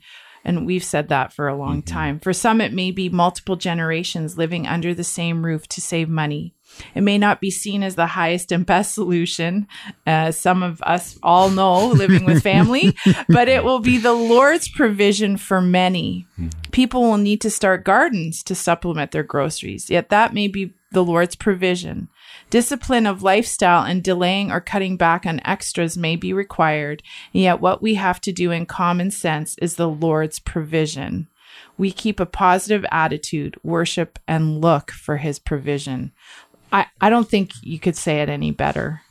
And 0.44 0.66
we've 0.66 0.84
said 0.84 1.10
that 1.10 1.32
for 1.32 1.48
a 1.48 1.56
long 1.56 1.84
mm-hmm. 1.84 1.94
time. 1.94 2.20
For 2.20 2.34
some, 2.34 2.62
it 2.62 2.74
may 2.74 2.90
be 2.90 3.10
multiple 3.10 3.56
generations 3.56 4.40
living 4.40 4.66
under 4.66 4.94
the 4.94 5.04
same 5.04 5.46
roof 5.46 5.68
to 5.68 5.82
save 5.82 6.10
money. 6.10 6.56
It 6.96 7.02
may 7.02 7.18
not 7.18 7.42
be 7.42 7.52
seen 7.52 7.84
as 7.84 7.96
the 7.96 8.08
highest 8.08 8.52
and 8.52 8.66
best 8.66 8.94
solution, 8.94 9.68
as 10.06 10.40
some 10.40 10.64
of 10.64 10.82
us 10.82 11.18
all 11.24 11.50
know 11.50 11.88
living 11.88 12.26
with 12.26 12.44
family, 12.44 12.96
but 13.30 13.48
it 13.48 13.64
will 13.64 13.80
be 13.80 13.98
the 13.98 14.14
Lord's 14.14 14.68
provision 14.68 15.38
for 15.38 15.62
many. 15.62 16.26
People 16.72 17.02
will 17.04 17.18
need 17.18 17.42
to 17.42 17.50
start 17.50 17.84
gardens 17.84 18.44
to 18.44 18.56
supplement 18.56 19.12
their 19.12 19.24
groceries, 19.24 19.90
yet 19.90 20.10
that 20.10 20.34
may 20.34 20.48
be 20.48 20.74
the 20.92 21.04
Lord's 21.04 21.36
provision. 21.36 22.10
Discipline 22.50 23.06
of 23.06 23.24
lifestyle 23.24 23.86
and 23.86 24.04
delaying 24.04 24.52
or 24.52 24.60
cutting 24.60 24.98
back 24.98 25.26
on 25.26 25.40
extras 25.46 25.98
may 25.98 26.16
be 26.18 26.34
required, 26.34 27.02
yet 27.32 27.62
what 27.62 27.82
we 27.82 27.96
have 27.96 28.20
to 28.22 28.32
do 28.32 28.52
in 28.52 28.66
common 28.66 29.10
sense 29.10 29.58
is 29.60 29.76
the 29.76 29.88
Lord's 29.88 30.40
provision. 30.40 31.28
We 31.78 31.92
keep 31.92 32.20
a 32.20 32.26
positive 32.26 32.86
attitude, 32.92 33.58
worship, 33.64 34.20
and 34.28 34.62
look 34.62 34.92
for 34.92 35.18
his 35.18 35.40
provision. 35.40 36.12
I, 36.72 36.86
I 37.02 37.10
don't 37.10 37.28
think 37.28 37.52
you 37.62 37.80
could 37.80 37.96
say 37.98 38.22
it 38.22 38.30
any 38.30 38.52
better. 38.52 39.02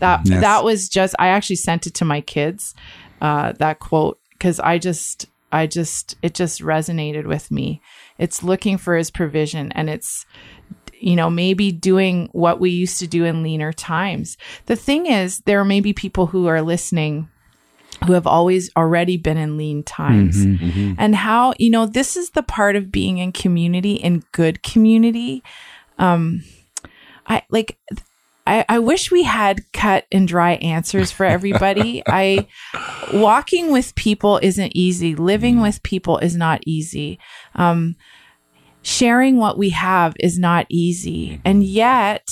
That 0.00 0.20
Yes. 0.24 0.40
that 0.40 0.64
was 0.64 0.88
just 0.88 1.14
I 1.18 1.28
actually 1.28 1.56
sent 1.56 1.86
it 1.86 1.94
to 1.94 2.04
my 2.04 2.20
kids, 2.20 2.74
uh, 3.20 3.52
that 3.58 3.78
quote, 3.78 4.18
because 4.32 4.58
I 4.60 4.78
just 4.78 5.26
I 5.52 5.66
just 5.66 6.16
it 6.22 6.34
just 6.34 6.60
resonated 6.60 7.26
with 7.26 7.50
me. 7.50 7.80
It's 8.18 8.42
looking 8.42 8.78
for 8.78 8.96
his 8.96 9.10
provision 9.10 9.70
and 9.72 9.88
it's 9.88 10.26
you 10.98 11.16
know, 11.16 11.28
maybe 11.28 11.72
doing 11.72 12.28
what 12.30 12.60
we 12.60 12.70
used 12.70 13.00
to 13.00 13.08
do 13.08 13.24
in 13.24 13.42
leaner 13.42 13.72
times. 13.72 14.36
The 14.66 14.76
thing 14.76 15.06
is, 15.06 15.40
there 15.40 15.64
may 15.64 15.80
be 15.80 15.92
people 15.92 16.26
who 16.26 16.46
are 16.46 16.62
listening 16.62 17.28
who 18.06 18.12
have 18.14 18.26
always 18.26 18.70
already 18.76 19.16
been 19.16 19.36
in 19.36 19.56
lean 19.56 19.82
times. 19.82 20.44
And 20.98 21.14
how, 21.14 21.54
you 21.58 21.70
know, 21.70 21.86
this 21.86 22.16
is 22.16 22.30
the 22.30 22.42
part 22.42 22.74
of 22.76 22.90
being 22.90 23.18
in 23.18 23.32
community, 23.32 23.94
in 23.94 24.24
good 24.32 24.62
community. 24.62 25.42
Um, 25.98 26.42
I 27.26 27.42
like, 27.50 27.78
I, 28.46 28.64
I 28.68 28.78
wish 28.80 29.10
we 29.10 29.22
had 29.22 29.60
cut 29.72 30.06
and 30.10 30.26
dry 30.26 30.52
answers 30.54 31.12
for 31.12 31.24
everybody. 31.24 32.02
I 32.06 32.46
walking 33.12 33.70
with 33.70 33.94
people 33.94 34.38
isn't 34.42 34.72
easy. 34.74 35.14
Living 35.14 35.56
mm. 35.56 35.62
with 35.62 35.82
people 35.82 36.18
is 36.18 36.36
not 36.36 36.60
easy. 36.66 37.18
Um, 37.54 37.96
sharing 38.82 39.36
what 39.36 39.56
we 39.56 39.70
have 39.70 40.14
is 40.18 40.38
not 40.38 40.66
easy. 40.68 41.30
Mm-hmm. 41.30 41.42
And 41.44 41.64
yet 41.64 42.28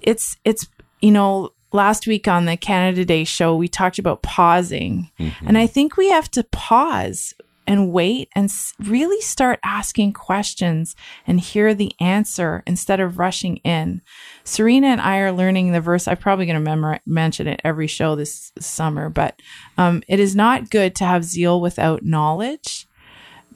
it's, 0.00 0.36
it's, 0.44 0.68
you 1.00 1.10
know, 1.10 1.50
last 1.72 2.06
week 2.06 2.28
on 2.28 2.44
the 2.44 2.56
Canada 2.56 3.04
Day 3.04 3.24
show, 3.24 3.56
we 3.56 3.68
talked 3.68 3.98
about 3.98 4.22
pausing. 4.22 5.10
Mm-hmm. 5.18 5.48
And 5.48 5.58
I 5.58 5.66
think 5.66 5.96
we 5.96 6.10
have 6.10 6.30
to 6.32 6.44
pause 6.44 7.34
and 7.66 7.92
wait 7.92 8.28
and 8.34 8.52
really 8.78 9.20
start 9.20 9.58
asking 9.64 10.12
questions 10.12 10.94
and 11.26 11.40
hear 11.40 11.74
the 11.74 11.92
answer 12.00 12.62
instead 12.66 13.00
of 13.00 13.18
rushing 13.18 13.56
in. 13.58 14.02
Serena 14.44 14.88
and 14.88 15.00
I 15.00 15.18
are 15.18 15.32
learning 15.32 15.72
the 15.72 15.80
verse. 15.80 16.06
I'm 16.06 16.16
probably 16.16 16.46
going 16.46 16.64
to 16.64 17.00
mention 17.06 17.46
it 17.46 17.60
every 17.64 17.86
show 17.86 18.14
this 18.14 18.52
summer, 18.58 19.08
but 19.08 19.40
um, 19.78 20.02
it 20.08 20.20
is 20.20 20.36
not 20.36 20.70
good 20.70 20.94
to 20.96 21.04
have 21.04 21.24
zeal 21.24 21.60
without 21.60 22.04
knowledge, 22.04 22.86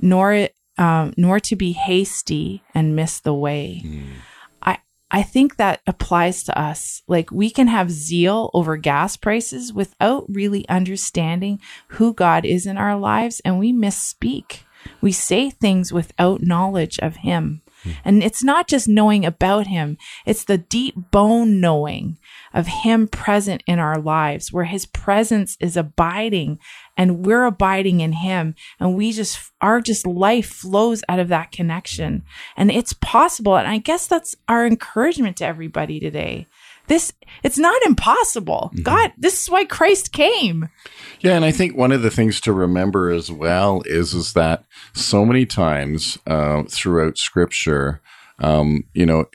nor 0.00 0.48
um, 0.78 1.12
nor 1.16 1.40
to 1.40 1.56
be 1.56 1.72
hasty 1.72 2.62
and 2.74 2.94
miss 2.94 3.18
the 3.18 3.34
way. 3.34 3.82
I 3.84 3.88
I 5.10 5.22
think 5.22 5.56
that 5.56 5.80
applies 5.86 6.42
to 6.44 6.58
us. 6.58 7.02
Like 7.06 7.30
we 7.30 7.50
can 7.50 7.66
have 7.68 7.90
zeal 7.90 8.50
over 8.52 8.76
gas 8.76 9.16
prices 9.16 9.72
without 9.72 10.26
really 10.28 10.68
understanding 10.68 11.60
who 11.88 12.12
God 12.12 12.44
is 12.44 12.66
in 12.66 12.76
our 12.76 12.96
lives, 12.96 13.40
and 13.44 13.58
we 13.58 13.72
misspeak. 13.72 14.60
We 15.00 15.12
say 15.12 15.50
things 15.50 15.92
without 15.92 16.42
knowledge 16.42 16.98
of 17.00 17.16
Him. 17.16 17.62
Hmm. 17.82 17.90
And 18.04 18.22
it's 18.22 18.42
not 18.42 18.68
just 18.68 18.88
knowing 18.88 19.24
about 19.24 19.66
him, 19.66 19.98
it's 20.26 20.44
the 20.44 20.58
deep 20.58 20.94
bone 21.10 21.60
knowing 21.60 22.18
of 22.52 22.66
him 22.66 23.08
present 23.08 23.62
in 23.66 23.78
our 23.78 23.98
lives, 23.98 24.52
where 24.52 24.64
his 24.64 24.86
presence 24.86 25.56
is 25.60 25.76
abiding 25.76 26.58
and 26.96 27.24
we're 27.24 27.44
abiding 27.44 28.00
in 28.00 28.12
him. 28.12 28.54
And 28.80 28.96
we 28.96 29.12
just, 29.12 29.52
our 29.60 29.80
just 29.80 30.06
life 30.06 30.48
flows 30.48 31.02
out 31.08 31.18
of 31.18 31.28
that 31.28 31.52
connection. 31.52 32.22
And 32.56 32.70
it's 32.70 32.92
possible. 32.94 33.56
And 33.56 33.68
I 33.68 33.78
guess 33.78 34.06
that's 34.06 34.34
our 34.48 34.66
encouragement 34.66 35.36
to 35.38 35.46
everybody 35.46 36.00
today. 36.00 36.46
This, 36.88 37.12
it's 37.42 37.58
not 37.58 37.82
impossible. 37.82 38.72
God, 38.82 39.12
this 39.18 39.42
is 39.42 39.50
why 39.50 39.66
Christ 39.66 40.10
came. 40.10 40.70
Yeah, 41.20 41.36
and 41.36 41.44
I 41.44 41.50
think 41.50 41.76
one 41.76 41.92
of 41.92 42.00
the 42.00 42.10
things 42.10 42.40
to 42.40 42.52
remember 42.52 43.10
as 43.10 43.30
well 43.30 43.82
is 43.84 44.14
is 44.14 44.32
that 44.32 44.64
so 44.94 45.26
many 45.26 45.44
times 45.44 46.18
uh, 46.26 46.62
throughout 46.62 47.18
Scripture, 47.18 48.00
um, 48.40 48.84
you 48.94 49.04
know, 49.04 49.26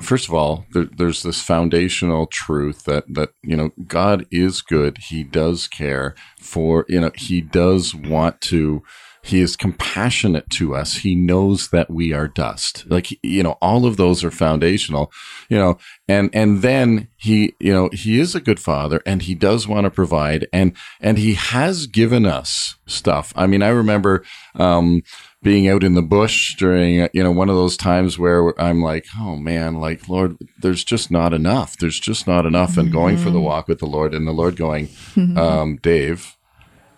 first 0.00 0.28
of 0.28 0.34
all, 0.34 0.66
there, 0.72 0.84
there's 0.84 1.22
this 1.22 1.40
foundational 1.40 2.26
truth 2.26 2.84
that 2.84 3.04
that 3.12 3.30
you 3.42 3.56
know 3.56 3.70
God 3.86 4.26
is 4.30 4.62
good. 4.62 4.98
He 4.98 5.24
does 5.24 5.66
care 5.66 6.14
for 6.40 6.86
you 6.88 7.00
know 7.00 7.10
He 7.14 7.40
does 7.40 7.94
want 7.94 8.40
to. 8.42 8.82
He 9.24 9.40
is 9.40 9.54
compassionate 9.54 10.50
to 10.50 10.74
us. 10.74 10.98
He 10.98 11.14
knows 11.14 11.68
that 11.68 11.88
we 11.88 12.12
are 12.12 12.26
dust. 12.26 12.84
Like, 12.88 13.16
you 13.22 13.44
know, 13.44 13.56
all 13.62 13.86
of 13.86 13.96
those 13.96 14.24
are 14.24 14.32
foundational, 14.32 15.12
you 15.48 15.56
know, 15.56 15.78
and, 16.08 16.28
and 16.32 16.60
then 16.60 17.08
he, 17.16 17.54
you 17.60 17.72
know, 17.72 17.88
he 17.92 18.18
is 18.18 18.34
a 18.34 18.40
good 18.40 18.58
father 18.58 19.00
and 19.06 19.22
he 19.22 19.36
does 19.36 19.68
want 19.68 19.84
to 19.84 19.90
provide 19.90 20.48
and, 20.52 20.76
and 21.00 21.18
he 21.18 21.34
has 21.34 21.86
given 21.86 22.26
us 22.26 22.76
stuff. 22.86 23.32
I 23.36 23.46
mean, 23.46 23.62
I 23.62 23.68
remember, 23.68 24.24
um, 24.56 25.02
being 25.40 25.68
out 25.68 25.82
in 25.82 25.94
the 25.94 26.02
bush 26.02 26.56
during, 26.56 27.08
you 27.12 27.22
know, 27.22 27.32
one 27.32 27.48
of 27.48 27.56
those 27.56 27.76
times 27.76 28.18
where 28.18 28.60
I'm 28.60 28.82
like, 28.82 29.06
oh 29.18 29.36
man, 29.36 29.80
like, 29.80 30.08
Lord, 30.08 30.36
there's 30.60 30.84
just 30.84 31.10
not 31.10 31.32
enough. 31.32 31.76
There's 31.76 31.98
just 31.98 32.26
not 32.26 32.46
enough. 32.46 32.76
And 32.76 32.92
going 32.92 33.16
for 33.16 33.30
the 33.30 33.40
walk 33.40 33.66
with 33.68 33.78
the 33.78 33.86
Lord 33.86 34.14
and 34.14 34.26
the 34.26 34.32
Lord 34.32 34.56
going, 34.56 34.88
um, 35.36 35.76
Dave, 35.82 36.36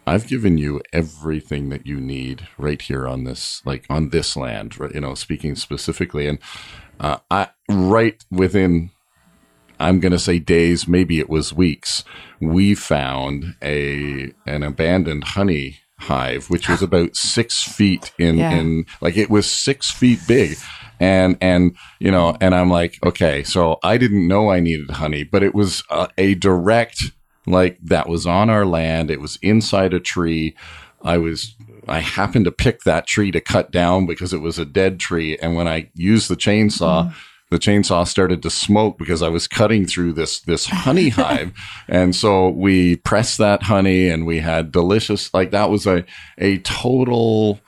I've 0.06 0.26
given 0.26 0.58
you 0.58 0.82
everything 0.92 1.70
that 1.70 1.86
you 1.86 1.98
need 1.98 2.46
right 2.58 2.80
here 2.80 3.08
on 3.08 3.24
this, 3.24 3.62
like 3.64 3.86
on 3.88 4.10
this 4.10 4.36
land, 4.36 4.78
right, 4.78 4.94
you 4.94 5.00
know, 5.00 5.14
speaking 5.14 5.54
specifically. 5.56 6.28
And, 6.28 6.38
uh, 7.00 7.18
I, 7.30 7.48
right 7.70 8.22
within, 8.30 8.90
I'm 9.80 10.00
going 10.00 10.12
to 10.12 10.18
say 10.18 10.38
days, 10.38 10.86
maybe 10.86 11.18
it 11.18 11.30
was 11.30 11.52
weeks, 11.52 12.04
we 12.40 12.74
found 12.74 13.56
a, 13.62 14.32
an 14.46 14.62
abandoned 14.62 15.24
honey 15.24 15.78
hive, 16.00 16.50
which 16.50 16.68
was 16.68 16.82
about 16.82 17.16
six 17.16 17.62
feet 17.62 18.12
in, 18.18 18.36
Yeah. 18.38 18.50
in, 18.52 18.84
like 19.00 19.16
it 19.16 19.30
was 19.30 19.50
six 19.50 19.90
feet 19.90 20.20
big. 20.28 20.58
And, 21.00 21.36
and, 21.40 21.76
you 21.98 22.10
know, 22.10 22.36
and 22.40 22.54
I'm 22.54 22.70
like, 22.70 22.98
okay, 23.04 23.42
so 23.42 23.78
I 23.82 23.96
didn't 23.96 24.28
know 24.28 24.50
I 24.50 24.60
needed 24.60 24.90
honey, 24.90 25.24
but 25.24 25.42
it 25.42 25.54
was 25.54 25.82
a, 25.90 26.08
a 26.18 26.34
direct, 26.34 27.02
like 27.46 27.78
that 27.83 28.09
was 28.09 28.26
on 28.26 28.50
our 28.50 28.64
land. 28.64 29.11
It 29.11 29.20
was 29.20 29.38
inside 29.42 29.94
a 29.94 30.00
tree. 30.00 30.54
I 31.02 31.18
was, 31.18 31.54
I 31.87 32.00
happened 32.00 32.46
to 32.46 32.52
pick 32.52 32.83
that 32.83 33.07
tree 33.07 33.30
to 33.30 33.40
cut 33.40 33.70
down 33.70 34.07
because 34.07 34.33
it 34.33 34.40
was 34.40 34.59
a 34.59 34.64
dead 34.64 34.98
tree. 34.98 35.37
And 35.38 35.54
when 35.54 35.68
I 35.68 35.90
used 35.94 36.28
the 36.28 36.37
chainsaw, 36.37 37.07
mm-hmm. 37.07 37.18
the 37.50 37.59
chainsaw 37.59 38.07
started 38.07 38.42
to 38.42 38.50
smoke 38.50 38.98
because 38.98 39.22
I 39.22 39.28
was 39.28 39.46
cutting 39.46 39.87
through 39.87 40.14
this, 40.14 40.40
this 40.40 40.66
honey 40.66 41.09
hive. 41.11 41.52
And 41.88 42.16
so 42.16 42.48
we 42.48 42.96
pressed 42.96 43.38
that 43.38 43.64
honey 43.64 44.09
and 44.09 44.26
we 44.26 44.38
had 44.38 44.72
delicious, 44.72 45.33
like 45.35 45.50
that 45.50 45.68
was 45.68 45.87
a, 45.87 46.04
a 46.38 46.59
total, 46.59 47.61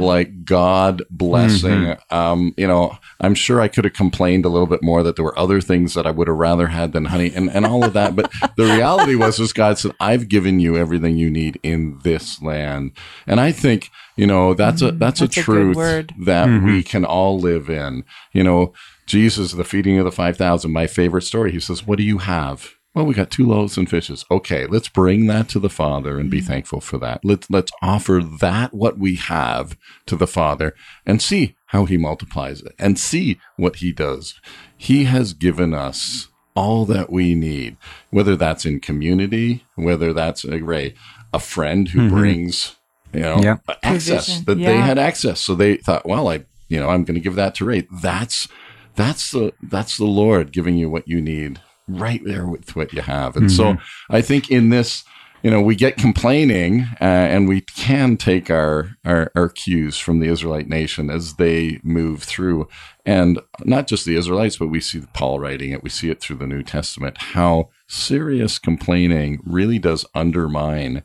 like 0.00 0.44
God 0.44 1.02
blessing. 1.10 1.70
Mm-hmm. 1.70 2.14
Um, 2.14 2.54
you 2.56 2.66
know, 2.66 2.96
I'm 3.20 3.34
sure 3.34 3.60
I 3.60 3.68
could 3.68 3.84
have 3.84 3.94
complained 3.94 4.44
a 4.44 4.48
little 4.48 4.66
bit 4.66 4.82
more 4.82 5.02
that 5.02 5.16
there 5.16 5.24
were 5.24 5.38
other 5.38 5.60
things 5.60 5.94
that 5.94 6.06
I 6.06 6.10
would 6.10 6.28
have 6.28 6.36
rather 6.36 6.68
had 6.68 6.92
than 6.92 7.06
honey 7.06 7.32
and, 7.34 7.50
and 7.50 7.66
all 7.66 7.84
of 7.84 7.92
that. 7.92 8.16
But 8.16 8.32
the 8.56 8.64
reality 8.64 9.14
was, 9.14 9.38
is 9.38 9.52
God 9.52 9.78
said, 9.78 9.92
I've 10.00 10.28
given 10.28 10.60
you 10.60 10.76
everything 10.76 11.16
you 11.16 11.30
need 11.30 11.58
in 11.62 11.98
this 12.02 12.40
land. 12.42 12.92
And 13.26 13.40
I 13.40 13.52
think, 13.52 13.90
you 14.16 14.26
know, 14.26 14.54
that's 14.54 14.82
a, 14.82 14.92
that's, 14.92 15.20
That's 15.20 15.36
a 15.36 15.40
a 15.40 15.42
truth 15.42 15.76
word. 15.76 16.14
that 16.20 16.46
we 16.46 16.52
mm-hmm. 16.52 16.80
can 16.80 17.04
all 17.04 17.38
live 17.38 17.68
in. 17.68 18.04
You 18.32 18.44
know, 18.44 18.72
Jesus, 19.06 19.52
the 19.52 19.64
feeding 19.64 19.98
of 19.98 20.04
the 20.04 20.12
5,000, 20.12 20.70
my 20.70 20.86
favorite 20.86 21.22
story. 21.22 21.52
He 21.52 21.60
says, 21.60 21.86
what 21.86 21.98
do 21.98 22.04
you 22.04 22.18
have? 22.18 22.74
Well, 22.98 23.06
we 23.06 23.14
got 23.14 23.30
two 23.30 23.46
loaves 23.46 23.78
and 23.78 23.88
fishes. 23.88 24.24
Okay, 24.28 24.66
let's 24.66 24.88
bring 24.88 25.28
that 25.28 25.48
to 25.50 25.60
the 25.60 25.68
Father 25.70 26.18
and 26.18 26.28
be 26.28 26.38
mm-hmm. 26.38 26.48
thankful 26.48 26.80
for 26.80 26.98
that. 26.98 27.24
Let's 27.24 27.48
let's 27.48 27.70
offer 27.80 28.20
that 28.40 28.74
what 28.74 28.98
we 28.98 29.14
have 29.14 29.78
to 30.06 30.16
the 30.16 30.26
Father 30.26 30.74
and 31.06 31.22
see 31.22 31.54
how 31.66 31.84
he 31.84 31.96
multiplies 31.96 32.60
it 32.60 32.74
and 32.76 32.98
see 32.98 33.38
what 33.54 33.76
he 33.76 33.92
does. 33.92 34.40
He 34.76 35.04
has 35.04 35.32
given 35.32 35.74
us 35.74 36.26
all 36.56 36.84
that 36.86 37.08
we 37.08 37.36
need, 37.36 37.76
whether 38.10 38.34
that's 38.34 38.64
in 38.64 38.80
community, 38.80 39.64
whether 39.76 40.12
that's 40.12 40.44
a 40.44 40.58
Ray, 40.58 40.94
a 41.32 41.38
friend 41.38 41.86
who 41.90 42.00
mm-hmm. 42.00 42.16
brings, 42.16 42.74
you 43.12 43.20
know, 43.20 43.38
Yeah. 43.40 43.58
access 43.84 44.42
Provision. 44.42 44.44
that 44.46 44.54
they 44.56 44.78
had 44.78 44.98
access. 44.98 45.40
So 45.40 45.54
they 45.54 45.76
thought, 45.76 46.04
well, 46.04 46.26
I, 46.26 46.46
you 46.66 46.80
know, 46.80 46.88
I'm 46.88 47.04
going 47.04 47.14
to 47.14 47.20
give 47.20 47.36
that 47.36 47.54
to 47.56 47.64
Ray. 47.64 47.86
That's, 48.02 48.48
that's 48.96 49.30
the, 49.30 49.52
that's 49.62 49.98
the 49.98 50.04
Lord 50.04 50.50
giving 50.50 50.76
you 50.76 50.90
what 50.90 51.06
you 51.06 51.20
need 51.22 51.60
right 51.88 52.22
there 52.24 52.46
with 52.46 52.76
what 52.76 52.92
you 52.92 53.02
have. 53.02 53.36
And 53.36 53.50
so 53.50 53.76
I 54.10 54.20
think 54.20 54.50
in 54.50 54.68
this, 54.68 55.04
you 55.42 55.50
know, 55.50 55.62
we 55.62 55.76
get 55.76 55.96
complaining 55.96 56.86
uh, 57.00 57.04
and 57.04 57.48
we 57.48 57.60
can 57.60 58.16
take 58.16 58.50
our, 58.50 58.96
our, 59.04 59.30
our 59.34 59.48
cues 59.48 59.96
from 59.96 60.18
the 60.18 60.28
Israelite 60.28 60.68
nation 60.68 61.10
as 61.10 61.34
they 61.34 61.80
move 61.82 62.22
through. 62.22 62.68
And 63.06 63.40
not 63.64 63.86
just 63.86 64.04
the 64.04 64.16
Israelites, 64.16 64.56
but 64.56 64.66
we 64.66 64.80
see 64.80 65.02
Paul 65.14 65.38
writing 65.38 65.70
it. 65.70 65.82
We 65.82 65.90
see 65.90 66.10
it 66.10 66.20
through 66.20 66.36
the 66.36 66.46
New 66.46 66.62
Testament, 66.62 67.18
how 67.18 67.70
serious 67.86 68.58
complaining 68.58 69.40
really 69.44 69.78
does 69.78 70.04
undermine 70.14 71.04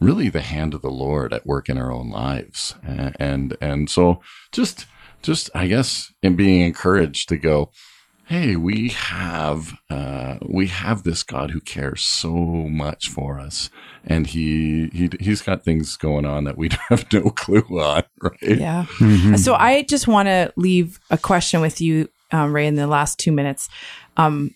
really 0.00 0.28
the 0.28 0.40
hand 0.42 0.74
of 0.74 0.82
the 0.82 0.90
Lord 0.90 1.32
at 1.32 1.46
work 1.46 1.68
in 1.68 1.78
our 1.78 1.92
own 1.92 2.10
lives. 2.10 2.74
Uh, 2.86 3.12
and, 3.20 3.56
and 3.60 3.88
so 3.88 4.20
just, 4.52 4.86
just, 5.22 5.50
I 5.54 5.66
guess, 5.66 6.12
in 6.22 6.34
being 6.34 6.62
encouraged 6.62 7.28
to 7.28 7.36
go, 7.36 7.70
hey, 8.26 8.56
we 8.56 8.88
have 8.88 9.78
uh, 9.88 10.36
we 10.46 10.66
have 10.66 11.04
this 11.04 11.22
God 11.22 11.52
who 11.52 11.60
cares 11.60 12.02
so 12.02 12.30
much 12.30 13.08
for 13.08 13.38
us, 13.40 13.70
and 14.04 14.26
he 14.26 14.88
he 14.92 15.10
he's 15.18 15.42
got 15.42 15.64
things 15.64 15.96
going 15.96 16.24
on 16.24 16.44
that 16.44 16.58
we 16.58 16.68
have 16.88 17.10
no 17.12 17.30
clue 17.30 17.64
on, 17.80 18.02
right? 18.20 18.36
Yeah. 18.42 18.86
So 19.36 19.54
I 19.54 19.82
just 19.82 20.06
want 20.06 20.26
to 20.26 20.52
leave 20.56 21.00
a 21.10 21.16
question 21.18 21.60
with 21.60 21.80
you, 21.80 22.08
um, 22.32 22.52
Ray, 22.52 22.66
in 22.66 22.74
the 22.74 22.86
last 22.86 23.18
two 23.18 23.32
minutes. 23.32 23.68
Um, 24.16 24.54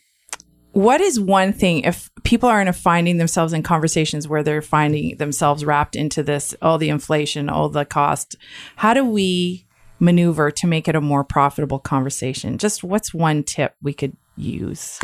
what 0.73 1.01
is 1.01 1.19
one 1.19 1.53
thing 1.53 1.81
if 1.81 2.11
people 2.23 2.49
are 2.49 2.61
in 2.61 2.73
finding 2.73 3.17
themselves 3.19 3.53
in 3.53 3.63
conversations 3.63 4.29
where 4.29 4.45
they're 4.45 4.63
finding 4.63 5.17
themselves 5.17 5.65
wrapped 5.65 5.97
into 5.97 6.23
this, 6.23 6.55
all 6.63 6.79
the 6.79 6.91
inflation, 6.91 7.49
all 7.49 7.69
the 7.69 7.85
cost? 7.85 8.37
How 8.77 8.95
do 8.95 9.05
we 9.05 9.67
maneuver 10.01 10.51
to 10.51 10.67
make 10.67 10.89
it 10.89 10.97
a 10.97 11.01
more 11.01 11.25
profitable 11.25 11.79
conversation? 11.79 12.59
Just 12.59 12.83
what's 12.83 13.15
one 13.15 13.43
tip 13.43 13.75
we 13.83 13.93
could 13.93 14.17
use? 14.37 14.99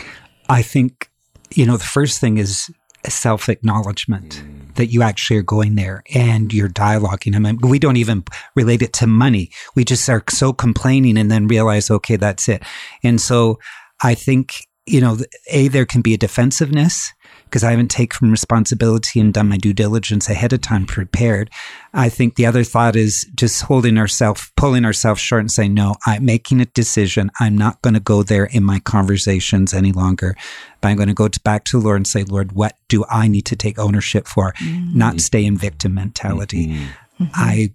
I 0.49 0.63
think, 0.63 1.11
you 1.55 1.67
know, 1.67 1.77
the 1.77 1.85
first 1.85 2.21
thing 2.21 2.39
is 2.39 2.71
self 3.09 3.49
acknowledgement 3.49 4.43
that 4.75 4.87
you 4.87 5.03
actually 5.03 5.39
are 5.39 5.43
going 5.43 5.75
there 5.75 6.03
and 6.15 6.53
you're 6.53 6.69
dialoguing. 6.69 7.35
I 7.35 7.39
mean, 7.39 7.59
we 7.63 7.79
don't 7.79 7.97
even 7.97 8.25
relate 8.55 8.83
it 8.83 8.93
to 8.95 9.07
money. 9.07 9.51
We 9.75 9.85
just 9.85 10.09
are 10.09 10.23
so 10.29 10.53
complaining 10.53 11.17
and 11.17 11.31
then 11.31 11.49
realize, 11.49 11.91
okay, 11.91 12.17
that's 12.17 12.49
it. 12.49 12.63
And 13.03 13.21
so 13.21 13.59
I 14.03 14.15
think, 14.15 14.67
you 14.87 15.01
know, 15.01 15.19
A, 15.51 15.69
there 15.69 15.87
can 15.87 16.03
be 16.03 16.15
a 16.15 16.19
defensiveness 16.19 17.13
because 17.47 17.63
I 17.63 17.71
haven't 17.71 17.91
taken 17.91 18.31
responsibility 18.31 19.21
and 19.21 19.33
done 19.33 19.49
my 19.49 19.57
due 19.57 19.73
diligence 19.73 20.29
ahead 20.29 20.53
of 20.53 20.61
time 20.61 20.85
prepared. 20.85 21.49
I 21.95 22.09
think 22.09 22.35
the 22.35 22.45
other 22.45 22.65
thought 22.65 22.97
is 22.97 23.27
just 23.35 23.63
holding 23.63 23.99
ourselves, 23.99 24.51
pulling 24.57 24.85
ourselves 24.85 25.21
short 25.21 25.41
and 25.41 25.51
saying, 25.51 25.73
no, 25.73 25.95
I'm 26.07 26.25
making 26.25 26.61
a 26.61 26.67
decision. 26.67 27.31
I'm 27.41 27.57
not 27.57 27.81
going 27.83 27.95
to 27.95 28.01
go 28.01 28.23
there 28.23 28.47
in 28.47 28.65
my 28.65 28.81
conversations 28.81 29.73
any 29.73 29.93
longer. 29.93 30.37
But 30.81 30.89
I'm 30.89 30.97
going 30.97 31.09
to 31.09 31.15
go 31.15 31.29
to, 31.29 31.41
back 31.41 31.65
to 31.67 31.79
the 31.79 31.85
Lord 31.85 31.97
and 31.97 32.07
say, 32.07 32.25
Lord, 32.25 32.53
what 32.53 32.77
do 32.89 33.05
I 33.09 33.29
need 33.29 33.47
to 33.47 33.57
take 33.57 33.79
ownership 33.79 34.27
for? 34.27 34.53
Mm. 34.55 34.95
Not 34.95 35.21
stay 35.21 35.45
in 35.45 35.57
victim 35.57 35.95
mentality. 35.95 36.67
Mm-hmm. 36.67 37.25
Mm-hmm. 37.25 37.33
I, 37.35 37.71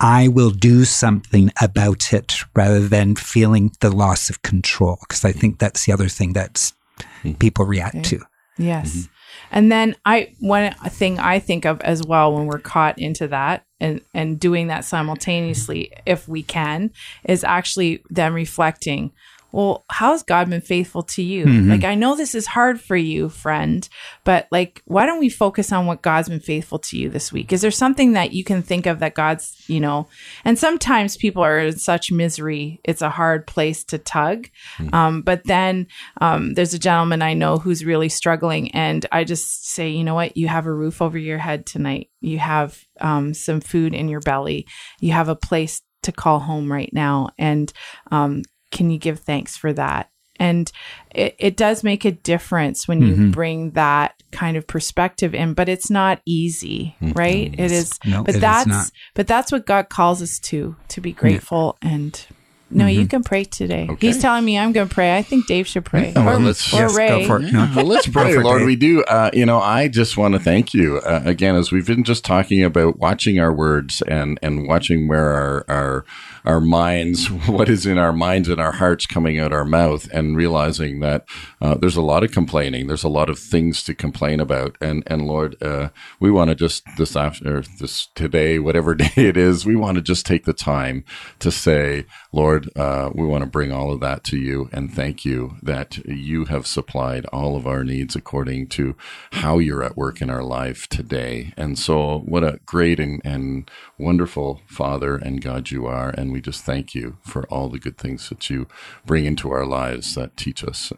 I 0.00 0.28
will 0.28 0.50
do 0.50 0.84
something 0.84 1.52
about 1.62 2.12
it 2.12 2.40
rather 2.56 2.88
than 2.88 3.14
feeling 3.14 3.72
the 3.80 3.90
loss 3.90 4.28
of 4.30 4.42
control. 4.42 4.98
Cause 5.08 5.24
I 5.24 5.30
think 5.30 5.60
that's 5.60 5.86
the 5.86 5.92
other 5.92 6.08
thing 6.08 6.32
that's 6.32 6.72
mm-hmm. 6.98 7.34
people 7.34 7.64
react 7.64 8.04
to. 8.06 8.20
Yes. 8.58 8.94
Mm-hmm. 8.94 9.12
And 9.50 9.72
then 9.72 9.96
I 10.04 10.34
one 10.40 10.72
thing 10.88 11.18
I 11.18 11.38
think 11.38 11.64
of 11.64 11.80
as 11.82 12.02
well 12.02 12.34
when 12.34 12.46
we're 12.46 12.58
caught 12.58 12.98
into 12.98 13.28
that 13.28 13.64
and 13.80 14.00
and 14.14 14.38
doing 14.38 14.68
that 14.68 14.84
simultaneously 14.84 15.92
if 16.06 16.28
we 16.28 16.42
can 16.42 16.90
is 17.24 17.44
actually 17.44 18.02
then 18.10 18.32
reflecting 18.32 19.12
well, 19.52 19.84
how's 19.90 20.22
God 20.22 20.48
been 20.50 20.60
faithful 20.62 21.02
to 21.02 21.22
you? 21.22 21.44
Like, 21.70 21.84
I 21.84 21.94
know 21.94 22.16
this 22.16 22.34
is 22.34 22.46
hard 22.46 22.80
for 22.80 22.96
you, 22.96 23.28
friend, 23.28 23.86
but 24.24 24.48
like, 24.50 24.82
why 24.86 25.04
don't 25.06 25.20
we 25.20 25.28
focus 25.28 25.72
on 25.72 25.86
what 25.86 26.02
God's 26.02 26.28
been 26.30 26.40
faithful 26.40 26.78
to 26.80 26.98
you 26.98 27.10
this 27.10 27.32
week? 27.32 27.52
Is 27.52 27.60
there 27.60 27.70
something 27.70 28.12
that 28.14 28.32
you 28.32 28.44
can 28.44 28.62
think 28.62 28.86
of 28.86 28.98
that 29.00 29.14
God's, 29.14 29.62
you 29.68 29.78
know, 29.78 30.08
and 30.44 30.58
sometimes 30.58 31.16
people 31.16 31.42
are 31.44 31.58
in 31.58 31.78
such 31.78 32.10
misery, 32.10 32.80
it's 32.82 33.02
a 33.02 33.10
hard 33.10 33.46
place 33.46 33.84
to 33.84 33.98
tug. 33.98 34.48
Um, 34.92 35.22
but 35.22 35.44
then 35.44 35.86
um, 36.20 36.54
there's 36.54 36.74
a 36.74 36.78
gentleman 36.78 37.20
I 37.22 37.34
know 37.34 37.58
who's 37.58 37.84
really 37.84 38.08
struggling, 38.08 38.70
and 38.72 39.04
I 39.12 39.24
just 39.24 39.66
say, 39.68 39.90
you 39.90 40.02
know 40.04 40.14
what? 40.14 40.36
You 40.36 40.48
have 40.48 40.66
a 40.66 40.72
roof 40.72 41.02
over 41.02 41.18
your 41.18 41.38
head 41.38 41.66
tonight. 41.66 42.08
You 42.20 42.38
have 42.38 42.82
um, 43.00 43.34
some 43.34 43.60
food 43.60 43.94
in 43.94 44.08
your 44.08 44.20
belly. 44.20 44.66
You 45.00 45.12
have 45.12 45.28
a 45.28 45.36
place 45.36 45.82
to 46.02 46.12
call 46.12 46.40
home 46.40 46.70
right 46.72 46.90
now, 46.92 47.28
and 47.38 47.72
um, 48.10 48.42
can 48.72 48.90
you 48.90 48.98
give 48.98 49.20
thanks 49.20 49.56
for 49.56 49.72
that? 49.74 50.10
And 50.40 50.72
it, 51.14 51.36
it 51.38 51.56
does 51.56 51.84
make 51.84 52.04
a 52.04 52.10
difference 52.10 52.88
when 52.88 53.00
you 53.02 53.30
bring 53.30 53.72
that 53.72 54.20
kind 54.32 54.56
of 54.56 54.66
perspective 54.66 55.34
in, 55.36 55.54
but 55.54 55.68
it's 55.68 55.88
not 55.90 56.20
easy, 56.26 56.96
right? 57.00 57.54
It 57.56 57.70
is, 57.70 58.00
No, 58.04 58.24
but 58.24 58.30
it 58.34 58.36
is 58.36 58.40
that's 58.40 58.66
not. 58.66 58.90
but 59.14 59.26
that's 59.28 59.52
what 59.52 59.66
God 59.66 59.88
calls 59.88 60.20
us 60.22 60.38
to 60.40 60.74
to 60.88 61.00
be 61.00 61.12
grateful 61.12 61.76
and. 61.82 62.26
No, 62.74 62.86
you 62.86 63.06
can 63.06 63.22
pray 63.22 63.44
today. 63.44 63.86
Okay. 63.90 64.06
He's 64.06 64.18
telling 64.22 64.46
me 64.46 64.58
I'm 64.58 64.72
going 64.72 64.88
to 64.88 64.94
pray. 64.94 65.14
I 65.14 65.20
think 65.20 65.46
Dave 65.46 65.66
should 65.66 65.84
pray. 65.84 66.12
Yeah, 66.16 66.24
well, 66.24 66.38
or 66.38 66.40
let's- 66.40 66.72
or 66.72 66.78
Yes, 66.78 66.96
go 66.96 67.26
for 67.26 67.38
it. 67.42 67.52
No. 67.52 67.70
Well, 67.76 67.84
let's 67.84 68.06
pray, 68.06 68.38
Lord. 68.38 68.60
Dave. 68.60 68.66
We 68.66 68.76
do. 68.76 69.04
Uh, 69.04 69.28
you 69.34 69.44
know, 69.44 69.58
I 69.60 69.88
just 69.88 70.16
want 70.16 70.32
to 70.32 70.40
thank 70.40 70.72
you 70.72 70.96
uh, 71.00 71.20
again, 71.26 71.54
as 71.54 71.70
we've 71.70 71.86
been 71.86 72.02
just 72.02 72.24
talking 72.24 72.64
about 72.64 72.98
watching 72.98 73.38
our 73.38 73.52
words 73.52 74.00
and 74.08 74.38
and 74.42 74.66
watching 74.66 75.06
where 75.06 75.28
our 75.34 75.64
our 75.68 76.04
our 76.44 76.60
minds, 76.60 77.30
what 77.46 77.68
is 77.68 77.86
in 77.86 77.98
our 77.98 78.12
minds 78.12 78.48
and 78.48 78.60
our 78.60 78.72
hearts 78.72 79.06
coming 79.06 79.38
out 79.38 79.52
our 79.52 79.64
mouth, 79.64 80.08
and 80.12 80.36
realizing 80.36 81.00
that 81.00 81.24
uh, 81.60 81.74
there's 81.74 81.96
a 81.96 82.02
lot 82.02 82.24
of 82.24 82.32
complaining. 82.32 82.86
There's 82.86 83.04
a 83.04 83.08
lot 83.08 83.30
of 83.30 83.38
things 83.38 83.82
to 83.84 83.94
complain 83.94 84.40
about, 84.40 84.76
and 84.80 85.02
and 85.06 85.26
Lord, 85.26 85.60
uh, 85.62 85.90
we 86.20 86.30
want 86.30 86.48
to 86.50 86.54
just 86.54 86.84
this 86.96 87.16
after 87.16 87.62
this 87.62 88.08
today, 88.14 88.58
whatever 88.58 88.94
day 88.94 89.12
it 89.16 89.36
is, 89.36 89.66
we 89.66 89.76
want 89.76 89.96
to 89.96 90.02
just 90.02 90.26
take 90.26 90.44
the 90.44 90.52
time 90.52 91.04
to 91.38 91.50
say, 91.50 92.04
Lord, 92.32 92.70
uh, 92.76 93.10
we 93.14 93.26
want 93.26 93.44
to 93.44 93.50
bring 93.50 93.72
all 93.72 93.92
of 93.92 94.00
that 94.00 94.24
to 94.24 94.36
you 94.36 94.68
and 94.72 94.92
thank 94.92 95.24
you 95.24 95.56
that 95.62 95.98
you 96.06 96.46
have 96.46 96.66
supplied 96.66 97.26
all 97.26 97.56
of 97.56 97.66
our 97.66 97.84
needs 97.84 98.16
according 98.16 98.68
to 98.68 98.96
how 99.32 99.58
you're 99.58 99.82
at 99.82 99.96
work 99.96 100.20
in 100.20 100.30
our 100.30 100.42
life 100.42 100.88
today. 100.88 101.52
And 101.56 101.78
so, 101.78 102.20
what 102.20 102.44
a 102.44 102.60
great 102.66 102.98
and, 102.98 103.20
and 103.24 103.70
wonderful 103.98 104.60
Father 104.66 105.16
and 105.16 105.40
God 105.40 105.70
you 105.70 105.86
are. 105.86 106.10
And 106.10 106.31
we 106.32 106.40
just 106.40 106.64
thank 106.64 106.94
you 106.94 107.18
for 107.22 107.44
all 107.44 107.68
the 107.68 107.78
good 107.78 107.98
things 107.98 108.28
that 108.28 108.48
you 108.50 108.66
bring 109.06 109.24
into 109.24 109.50
our 109.50 109.66
lives 109.66 110.14
that 110.14 110.36
teach 110.36 110.64
us. 110.64 110.92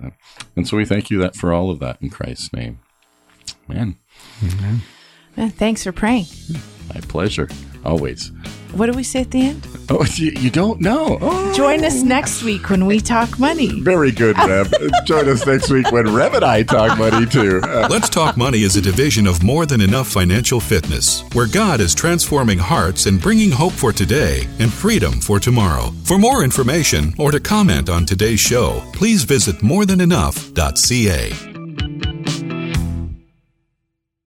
And 0.57 0.67
so, 0.67 0.77
we 0.77 0.85
thank 0.85 1.11
you 1.11 1.19
that 1.19 1.37
for 1.37 1.53
all 1.53 1.71
of 1.71 1.81
that 1.81 1.99
in 2.01 2.11
Christ's 2.11 2.53
name. 2.53 2.81
Amen. 3.71 3.97
Man, 5.37 5.51
thanks 5.51 5.85
for 5.85 5.93
praying. 5.93 6.27
my 6.95 7.01
pleasure. 7.01 7.49
Always. 7.85 8.31
What 8.75 8.87
do 8.87 8.93
we 8.93 9.05
say 9.05 9.21
at 9.21 9.31
the 9.31 9.43
end? 9.43 9.67
Oh, 9.89 10.05
you, 10.15 10.33
you 10.33 10.51
don't 10.51 10.81
know. 10.81 11.19
Oh. 11.21 11.53
Join 11.55 11.85
us 11.85 12.03
next 12.03 12.43
week 12.43 12.71
when 12.71 12.87
we 12.87 13.01
talk 13.01 13.39
money. 13.39 13.81
Very 13.81 14.11
good, 14.11 14.37
Reb. 14.39 14.73
Join 15.05 15.29
us 15.29 15.47
next 15.47 15.71
week 15.71 15.93
when 15.93 16.13
Reb 16.13 16.35
and 16.35 16.45
I 16.45 16.63
talk 16.65 16.99
money 16.99 17.27
too. 17.27 17.61
Let's 17.91 18.09
Talk 18.09 18.37
Money 18.37 18.63
is 18.63 18.77
a 18.77 18.81
division 18.81 19.27
of 19.27 19.43
More 19.43 19.67
Than 19.67 19.81
Enough 19.81 20.09
Financial 20.09 20.59
Fitness, 20.59 21.23
where 21.35 21.47
God 21.47 21.81
is 21.81 21.95
transforming 21.95 22.59
hearts 22.59 23.07
and 23.07 23.21
bringing 23.21 23.51
hope 23.51 23.73
for 23.73 23.93
today 23.93 24.49
and 24.59 24.73
freedom 24.73 25.21
for 25.21 25.39
tomorrow. 25.39 25.93
For 26.05 26.19
more 26.19 26.43
information 26.43 27.15
or 27.19 27.31
to 27.31 27.39
comment 27.41 27.89
on 27.89 28.07
today's 28.07 28.41
show, 28.41 28.83
please 28.93 29.23
visit 29.25 29.57
morethanenough.ca. 29.57 31.54